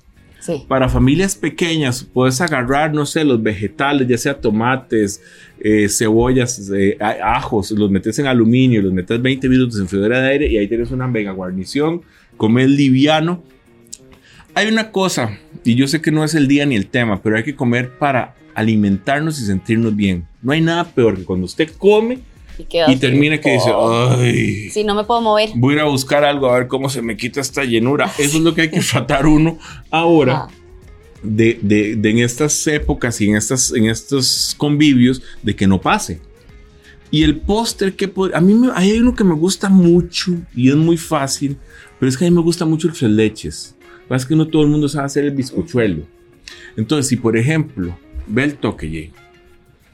Sí. 0.41 0.65
Para 0.67 0.89
familias 0.89 1.37
pequeñas, 1.37 2.03
puedes 2.03 2.41
agarrar, 2.41 2.95
no 2.95 3.05
sé, 3.05 3.25
los 3.25 3.43
vegetales, 3.43 4.09
ya 4.09 4.17
sea 4.17 4.41
tomates, 4.41 5.21
eh, 5.61 5.87
cebollas, 5.89 6.71
eh, 6.75 6.97
ajos, 7.23 7.71
los 7.73 7.91
metes 7.91 8.19
en 8.19 8.27
aluminio, 8.27 8.81
los 8.81 8.93
metes 8.93 9.21
20 9.21 9.49
minutos 9.49 9.79
en 9.79 9.87
freidora 9.87 10.21
de 10.21 10.31
aire 10.31 10.47
y 10.47 10.57
ahí 10.57 10.67
tienes 10.67 10.91
una 10.91 11.07
mega 11.07 11.33
guarnición. 11.33 12.03
Comer 12.39 12.71
liviano. 12.71 13.43
Hay 14.55 14.67
una 14.69 14.91
cosa, 14.91 15.39
y 15.63 15.75
yo 15.75 15.87
sé 15.87 16.01
que 16.01 16.11
no 16.11 16.25
es 16.25 16.35
el 16.35 16.49
día 16.49 16.67
ni 16.67 16.75
el 16.75 16.87
tema, 16.87 17.23
pero 17.23 17.37
hay 17.37 17.45
que 17.45 17.55
comer 17.55 17.91
para 17.99 18.35
alimentarnos 18.55 19.41
y 19.41 19.45
sentirnos 19.45 19.95
bien. 19.95 20.27
No 20.43 20.53
hay 20.53 20.61
nada 20.61 20.85
peor 20.85 21.17
que 21.17 21.25
cuando 21.25 21.45
usted 21.45 21.71
come 21.79 22.19
Y, 22.61 22.65
queda 22.65 22.91
y 22.93 22.97
termina 22.97 23.41
que 23.41 23.53
dice, 23.53 23.71
ay, 23.75 24.71
Sí, 24.71 24.85
no 24.85 24.95
me 24.95 25.05
puedo 25.05 25.21
mover. 25.21 25.51
voy 25.55 25.75
a 25.75 25.77
ir 25.79 25.83
a 25.83 25.85
buscar 25.87 26.25
algo 26.25 26.49
a 26.51 26.59
ver 26.59 26.69
cómo 26.69 26.89
se 26.91 27.03
me 27.03 27.17
quita 27.17 27.41
esta 27.41 27.65
llenura. 27.65 28.07
Eso 28.19 28.39
es 28.39 28.43
lo 28.43 28.55
que 28.55 28.63
hay 28.63 28.71
que 28.71 28.81
tratar 28.81 29.27
uno 29.27 29.59
ahora 29.91 30.47
Ah, 30.47 30.49
de, 31.23 31.59
de- 31.63 31.97
de 31.97 32.11
en 32.11 32.19
estas 32.21 32.67
épocas 32.67 33.21
y 33.21 33.29
en, 33.29 33.37
estas, 33.37 33.73
en 33.73 33.87
estos 33.87 34.55
convivios 34.57 35.23
de 35.43 35.55
que 35.55 35.67
no 35.67 35.81
pase. 35.81 36.21
Y 37.11 37.25
el 37.25 37.37
póster 37.41 37.95
que 37.97 38.13
a 38.35 38.41
mí 38.41 38.55
me- 38.55 38.71
hay 38.75 38.93
uno 38.99 39.15
que 39.15 39.25
me 39.25 39.35
gusta 39.35 39.69
mucho 39.69 40.33
y 40.55 40.69
es 40.71 40.77
muy 40.77 40.97
fácil, 40.97 41.57
pero 41.99 42.09
es 42.09 42.17
que 42.17 42.25
a 42.25 42.31
mí 42.31 42.35
me 42.37 42.43
gusta 42.43 42.65
mucho 42.65 42.87
el 42.89 42.95
tres 42.95 43.11
leches. 43.11 43.77
Es 44.09 44.27
que 44.27 44.35
no 44.35 44.47
todo 44.49 44.63
el 44.63 44.69
mundo 44.69 44.89
sabe 44.89 45.07
hacer 45.07 45.25
el 45.25 45.31
bizcochuelo. 45.33 46.03
Entonces, 46.77 47.07
si 47.09 47.17
por 47.17 47.37
ejemplo, 47.37 47.97
ve 48.27 48.45
el 48.45 48.55
toque, 48.57 48.89
Jay. 48.89 49.13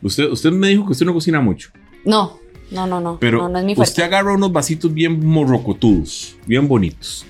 Usted, 0.02 0.30
usted 0.30 0.50
me 0.52 0.68
dijo 0.68 0.84
que 0.86 0.92
usted 0.92 1.06
no 1.06 1.12
cocina 1.14 1.40
mucho, 1.40 1.70
no, 2.04 2.38
no, 2.70 2.86
no, 2.86 3.00
no. 3.00 3.18
pero 3.20 3.38
no, 3.38 3.48
no 3.48 3.58
es 3.58 3.64
mi 3.64 3.74
usted 3.76 4.02
agarra 4.02 4.34
unos 4.34 4.52
vasitos 4.52 4.92
bien 4.92 5.24
morrocotudos, 5.24 6.36
bien 6.46 6.66
bonitos. 6.68 7.24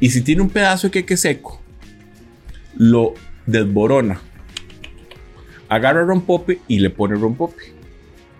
Y 0.00 0.10
si 0.10 0.22
tiene 0.22 0.42
un 0.42 0.50
pedazo 0.50 0.88
de 0.88 0.90
queque 0.92 1.16
seco, 1.16 1.60
lo 2.76 3.14
desborona. 3.46 4.20
Agarra 5.68 6.02
rompope 6.04 6.60
y 6.68 6.78
le 6.80 6.90
pone 6.90 7.14
rompope. 7.16 7.62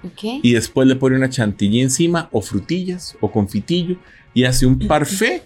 Ok. 0.02 0.40
Y 0.42 0.52
después 0.52 0.88
le 0.88 0.96
pone 0.96 1.16
una 1.16 1.28
chantilly 1.28 1.80
encima, 1.80 2.28
o 2.32 2.40
frutillas, 2.40 3.16
o 3.20 3.30
confitillo, 3.30 3.96
y 4.32 4.44
hace 4.44 4.66
un 4.66 4.78
parfait. 4.78 5.42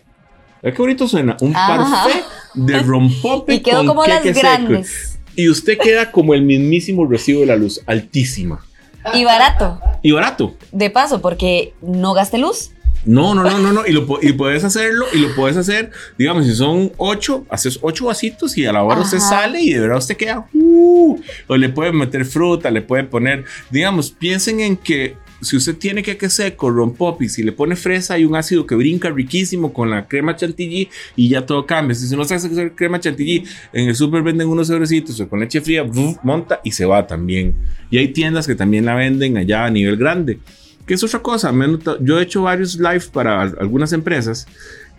¿Ve 0.62 0.72
qué 0.72 0.78
bonito 0.78 1.06
suena? 1.08 1.36
Un 1.40 1.54
Ajá. 1.54 1.76
parfait 1.76 2.24
de 2.54 2.78
rompope. 2.80 3.54
Y 3.56 3.60
quedó 3.60 3.78
con 3.78 3.86
como 3.88 4.06
las 4.06 4.20
queque 4.22 4.34
seco. 4.34 4.46
grandes. 4.46 5.18
Y 5.36 5.48
usted 5.48 5.76
queda 5.78 6.12
como 6.12 6.32
el 6.34 6.42
mismísimo 6.42 7.06
recibo 7.06 7.40
de 7.40 7.46
la 7.46 7.56
luz, 7.56 7.80
altísima. 7.86 8.64
Y 9.12 9.24
barato. 9.24 9.80
Y 10.02 10.12
barato. 10.12 10.56
De 10.72 10.90
paso, 10.90 11.20
porque 11.20 11.74
no 11.82 12.14
gaste 12.14 12.38
luz. 12.38 12.70
No, 13.04 13.34
no, 13.34 13.42
no, 13.42 13.58
no, 13.58 13.72
no. 13.72 13.86
Y, 13.86 13.92
lo, 13.92 14.06
y 14.22 14.32
puedes 14.32 14.64
hacerlo, 14.64 15.06
y 15.12 15.18
lo 15.18 15.34
puedes 15.34 15.56
hacer, 15.56 15.90
digamos, 16.16 16.46
si 16.46 16.54
son 16.54 16.90
ocho, 16.96 17.44
haces 17.50 17.78
ocho 17.82 18.06
vasitos 18.06 18.56
y 18.56 18.64
a 18.64 18.72
la 18.72 18.82
hora 18.82 19.00
usted 19.00 19.18
sale 19.18 19.60
y 19.60 19.74
de 19.74 19.80
verdad 19.80 19.98
usted 19.98 20.16
queda. 20.16 20.46
uh, 20.54 21.20
o 21.46 21.56
le 21.56 21.68
pueden 21.68 21.96
meter 21.96 22.24
fruta, 22.24 22.70
le 22.70 22.80
pueden 22.80 23.08
poner, 23.08 23.44
digamos, 23.70 24.10
piensen 24.10 24.60
en 24.60 24.76
que 24.76 25.16
si 25.44 25.56
usted 25.56 25.76
tiene 25.76 26.02
que 26.02 26.28
seco, 26.30 26.70
rompopi, 26.70 27.28
si 27.28 27.42
le 27.42 27.52
pone 27.52 27.76
fresa 27.76 28.14
hay 28.14 28.24
un 28.24 28.34
ácido 28.34 28.66
que 28.66 28.74
brinca 28.74 29.10
riquísimo 29.10 29.72
con 29.72 29.90
la 29.90 30.06
crema 30.08 30.34
chantilly 30.34 30.88
y 31.16 31.28
ya 31.28 31.44
todo 31.46 31.66
cambia. 31.66 31.94
Si 31.94 32.14
no 32.16 32.24
se 32.24 32.34
hace 32.34 32.48
hacer 32.48 32.72
crema 32.74 32.98
chantilly, 32.98 33.44
en 33.72 33.88
el 33.88 33.94
súper 33.94 34.22
venden 34.22 34.48
unos 34.48 34.68
sobrecitos 34.68 35.20
o 35.20 35.28
con 35.28 35.40
leche 35.40 35.60
fría, 35.60 35.84
monta 36.22 36.60
y 36.64 36.72
se 36.72 36.84
va 36.86 37.06
también. 37.06 37.54
Y 37.90 37.98
hay 37.98 38.08
tiendas 38.08 38.46
que 38.46 38.54
también 38.54 38.84
la 38.86 38.94
venden 38.94 39.36
allá 39.36 39.66
a 39.66 39.70
nivel 39.70 39.96
grande. 39.96 40.38
Que 40.86 40.94
es 40.94 41.02
otra 41.02 41.20
cosa, 41.20 41.52
yo 42.00 42.18
he 42.18 42.22
hecho 42.22 42.42
varios 42.42 42.76
live 42.76 43.04
para 43.12 43.40
al- 43.40 43.56
algunas 43.58 43.92
empresas 43.94 44.46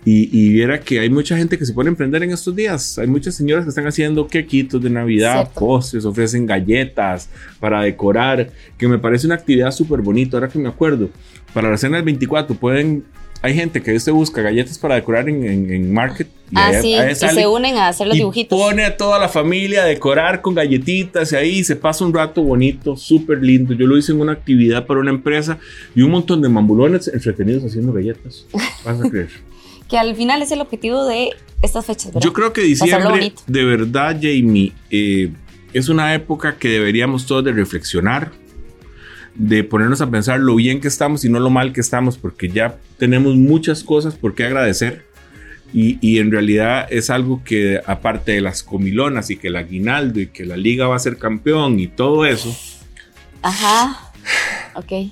y, 0.05 0.29
y 0.31 0.49
viera 0.53 0.79
que 0.79 0.99
hay 0.99 1.09
mucha 1.09 1.35
gente 1.35 1.57
que 1.57 1.65
se 1.65 1.73
a 1.87 1.89
emprender 1.89 2.21
en 2.23 2.31
estos 2.31 2.55
días. 2.55 2.97
Hay 2.99 3.07
muchas 3.07 3.33
señoras 3.35 3.65
que 3.65 3.69
están 3.69 3.87
haciendo 3.87 4.27
quequitos 4.27 4.81
de 4.81 4.89
Navidad, 4.91 5.33
Cierto. 5.45 5.59
postres, 5.59 6.05
ofrecen 6.05 6.45
galletas 6.45 7.27
para 7.59 7.81
decorar, 7.81 8.51
que 8.77 8.87
me 8.87 8.99
parece 8.99 9.25
una 9.25 9.35
actividad 9.35 9.71
súper 9.71 10.01
bonita. 10.01 10.37
Ahora 10.37 10.47
que 10.49 10.59
me 10.59 10.69
acuerdo, 10.69 11.09
para 11.53 11.69
la 11.71 11.77
cena 11.77 11.95
del 11.97 12.05
24 12.05 12.55
pueden, 12.55 13.03
hay 13.41 13.53
gente 13.55 13.81
que 13.81 13.93
usted 13.95 14.11
busca 14.11 14.41
galletas 14.41 14.77
para 14.77 14.95
decorar 14.95 15.27
en, 15.27 15.43
en- 15.43 15.71
en 15.73 15.91
Market. 15.93 16.27
y 16.51 16.55
Ah, 16.55 16.71
sí. 16.81 16.93
ahí 16.93 17.11
Y 17.11 17.15
se 17.15 17.47
unen 17.47 17.77
a 17.77 17.87
hacer 17.87 18.05
los 18.07 18.15
y 18.15 18.19
dibujitos. 18.19 18.59
pone 18.59 18.85
a 18.85 18.95
toda 18.97 19.19
la 19.19 19.27
familia 19.29 19.83
a 19.83 19.85
decorar 19.85 20.41
con 20.41 20.53
galletitas 20.53 21.31
y 21.31 21.35
ahí 21.35 21.63
se 21.63 21.75
pasa 21.75 22.05
un 22.05 22.13
rato 22.13 22.43
bonito, 22.43 22.95
súper 22.95 23.41
lindo. 23.43 23.73
Yo 23.73 23.87
lo 23.87 23.97
hice 23.97 24.11
en 24.11 24.21
una 24.21 24.33
actividad 24.33 24.85
para 24.85 24.99
una 24.99 25.09
empresa 25.11 25.57
y 25.95 26.01
un 26.03 26.11
montón 26.11 26.41
de 26.43 26.49
mambulones 26.49 27.07
entretenidos 27.07 27.63
haciendo 27.63 27.91
galletas. 27.93 28.45
Vas 28.85 29.01
a 29.01 29.09
creer. 29.09 29.29
Que 29.89 29.97
al 29.97 30.15
final 30.15 30.41
es 30.41 30.51
el 30.51 30.61
objetivo 30.61 31.05
de 31.05 31.31
estas 31.61 31.85
fechas, 31.85 32.07
¿verdad? 32.07 32.21
Yo 32.21 32.33
creo 32.33 32.53
que 32.53 32.61
diciembre, 32.61 33.33
de 33.47 33.63
verdad, 33.63 34.17
Jamie, 34.21 34.73
eh, 34.89 35.31
es 35.73 35.89
una 35.89 36.13
época 36.13 36.57
que 36.57 36.69
deberíamos 36.69 37.25
todos 37.25 37.43
de 37.43 37.51
reflexionar, 37.51 38.31
de 39.35 39.63
ponernos 39.63 40.01
a 40.01 40.09
pensar 40.09 40.39
lo 40.39 40.55
bien 40.55 40.79
que 40.79 40.87
estamos 40.87 41.25
y 41.25 41.29
no 41.29 41.39
lo 41.39 41.49
mal 41.49 41.73
que 41.73 41.81
estamos, 41.81 42.17
porque 42.17 42.49
ya 42.49 42.77
tenemos 42.97 43.35
muchas 43.35 43.83
cosas 43.83 44.15
por 44.15 44.35
qué 44.35 44.45
agradecer. 44.45 45.05
Y, 45.73 45.97
y, 45.99 46.19
en 46.19 46.31
realidad 46.31 46.87
es 46.89 47.09
algo 47.09 47.43
que 47.43 47.81
aparte 47.85 48.31
de 48.31 48.39
las 48.39 48.63
comilonas 48.63 49.29
y 49.29 49.35
que 49.35 49.49
el 49.49 49.57
aguinaldo 49.57 50.21
y 50.21 50.27
que 50.27 50.45
la 50.45 50.55
liga 50.55 50.87
va 50.87 50.95
a 50.95 50.99
ser 50.99 51.17
campeón 51.17 51.79
y 51.81 51.87
todo 51.87 52.25
eso. 52.25 52.55
Ajá. 53.41 54.11
Ok. 54.75 55.11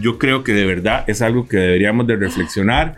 Yo 0.00 0.18
creo 0.18 0.42
que 0.44 0.52
de 0.52 0.66
verdad 0.66 1.04
es 1.06 1.22
algo 1.22 1.46
que 1.48 1.56
deberíamos 1.56 2.06
de 2.06 2.16
reflexionar. 2.16 2.96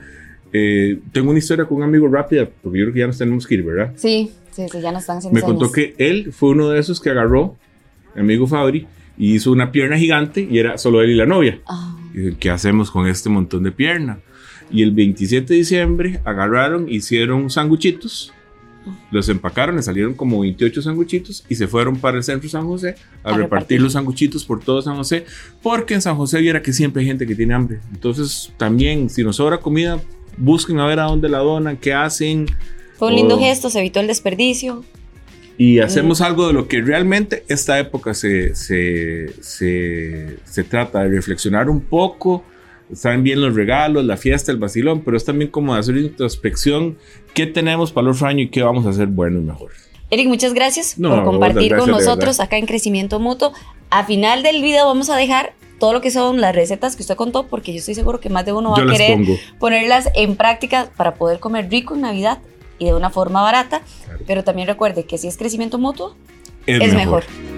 Eh, 0.52 0.98
tengo 1.12 1.30
una 1.30 1.38
historia 1.38 1.66
con 1.66 1.78
un 1.78 1.82
amigo 1.84 2.08
rápida, 2.08 2.48
porque 2.62 2.78
yo 2.78 2.84
creo 2.86 2.94
que 2.94 3.00
ya 3.00 3.06
nos 3.06 3.18
tenemos 3.18 3.46
que 3.46 3.54
ir, 3.54 3.62
¿verdad? 3.62 3.92
Sí, 3.96 4.30
sí, 4.50 4.66
sí 4.70 4.80
ya 4.80 4.92
nos 4.92 5.02
están 5.02 5.18
haciendo 5.18 5.34
Me 5.38 5.42
contó 5.42 5.70
que 5.70 5.94
él 5.98 6.32
fue 6.32 6.50
uno 6.50 6.68
de 6.70 6.80
esos 6.80 7.00
que 7.00 7.10
agarró, 7.10 7.56
mi 8.14 8.22
amigo 8.22 8.46
Fabri, 8.46 8.86
y 9.18 9.34
hizo 9.34 9.52
una 9.52 9.72
pierna 9.72 9.98
gigante 9.98 10.46
y 10.48 10.58
era 10.58 10.78
solo 10.78 11.02
él 11.02 11.10
y 11.10 11.16
la 11.16 11.26
novia. 11.26 11.60
Y, 12.14 12.32
¿Qué 12.34 12.50
hacemos 12.50 12.90
con 12.90 13.06
este 13.06 13.28
montón 13.28 13.64
de 13.64 13.72
pierna? 13.72 14.20
Y 14.70 14.82
el 14.82 14.92
27 14.92 15.52
de 15.52 15.58
diciembre 15.58 16.20
agarraron, 16.24 16.88
hicieron 16.88 17.50
sanguchitos, 17.50 18.32
los 19.10 19.28
empacaron, 19.28 19.76
le 19.76 19.82
salieron 19.82 20.14
como 20.14 20.40
28 20.40 20.82
sanguchitos 20.82 21.44
y 21.48 21.54
se 21.56 21.66
fueron 21.66 21.96
para 21.96 22.16
el 22.16 22.22
centro 22.22 22.44
de 22.44 22.50
San 22.50 22.64
José 22.66 22.88
a, 23.22 23.30
A 23.30 23.32
repartir, 23.32 23.40
repartir. 23.40 23.80
los 23.82 23.92
sanguchitos 23.94 24.44
por 24.44 24.60
todo 24.60 24.80
San 24.82 24.96
José, 24.96 25.24
porque 25.62 25.94
en 25.94 26.02
San 26.02 26.16
José 26.16 26.40
viera 26.40 26.62
que 26.62 26.72
siempre 26.72 27.02
hay 27.02 27.08
gente 27.08 27.26
que 27.26 27.34
tiene 27.34 27.54
hambre. 27.54 27.80
Entonces, 27.92 28.52
también, 28.56 29.10
si 29.10 29.22
nos 29.22 29.36
sobra 29.36 29.58
comida, 29.58 30.00
busquen 30.38 30.78
a 30.80 30.86
ver 30.86 31.00
a 31.00 31.04
dónde 31.04 31.28
la 31.28 31.38
donan, 31.38 31.76
qué 31.76 31.92
hacen. 31.92 32.46
Fue 32.98 33.08
un 33.08 33.14
lindo 33.14 33.36
Oh. 33.36 33.38
gesto, 33.38 33.70
se 33.70 33.78
evitó 33.80 34.00
el 34.00 34.06
desperdicio. 34.06 34.84
Y 35.56 35.80
hacemos 35.80 36.20
algo 36.20 36.46
de 36.46 36.52
lo 36.52 36.68
que 36.68 36.80
realmente 36.80 37.44
esta 37.48 37.78
época 37.80 38.14
se, 38.14 38.54
se, 38.54 39.32
se, 39.42 40.38
se 40.44 40.64
trata 40.64 41.02
de 41.02 41.08
reflexionar 41.08 41.68
un 41.68 41.80
poco. 41.80 42.44
Están 42.92 43.22
bien 43.24 43.40
los 43.40 43.54
regalos, 43.54 44.04
la 44.04 44.16
fiesta, 44.16 44.52
el 44.52 44.58
vacilón, 44.58 45.02
pero 45.04 45.16
es 45.16 45.24
también 45.24 45.50
como 45.50 45.74
de 45.74 45.80
hacer 45.80 45.96
introspección. 45.96 46.96
¿Qué 47.34 47.46
tenemos 47.46 47.90
para 47.92 48.06
el 48.06 48.14
otro 48.14 48.28
año 48.28 48.42
y 48.44 48.48
qué 48.50 48.62
vamos 48.62 48.86
a 48.86 48.90
hacer 48.90 49.08
bueno 49.08 49.40
y 49.40 49.42
mejor? 49.42 49.72
Eric, 50.10 50.28
muchas 50.28 50.54
gracias 50.54 50.98
No, 50.98 51.10
por 51.10 51.24
compartir 51.24 51.68
gracias, 51.70 51.80
con 51.80 51.90
nosotros 51.90 52.40
acá 52.40 52.56
en 52.56 52.64
Crecimiento 52.66 53.18
Mutuo. 53.20 53.52
A 53.90 54.04
final 54.04 54.42
del 54.42 54.62
video 54.62 54.86
vamos 54.86 55.10
a 55.10 55.16
dejar 55.16 55.54
todo 55.78 55.92
lo 55.92 56.00
que 56.00 56.10
son 56.10 56.40
las 56.40 56.54
recetas 56.54 56.96
que 56.96 57.02
usted 57.02 57.16
contó, 57.16 57.46
porque 57.46 57.72
yo 57.72 57.78
estoy 57.78 57.94
seguro 57.94 58.20
que 58.20 58.30
más 58.30 58.44
de 58.44 58.52
uno 58.52 58.70
va 58.72 58.78
Yo 58.78 58.88
a 58.88 58.92
querer 58.92 59.16
pongo. 59.18 59.36
ponerlas 59.58 60.08
en 60.14 60.36
práctica 60.36 60.90
para 60.96 61.14
poder 61.14 61.38
comer 61.40 61.70
rico 61.70 61.94
en 61.94 62.00
Navidad 62.02 62.38
y 62.78 62.86
de 62.86 62.94
una 62.94 63.10
forma 63.10 63.42
barata. 63.42 63.82
Claro. 64.04 64.20
Pero 64.26 64.44
también 64.44 64.68
recuerde 64.68 65.04
que 65.04 65.18
si 65.18 65.28
es 65.28 65.36
crecimiento 65.36 65.78
mutuo, 65.78 66.14
Es, 66.66 66.80
es 66.82 66.94
mejor. 66.94 67.24
mejor. 67.24 67.57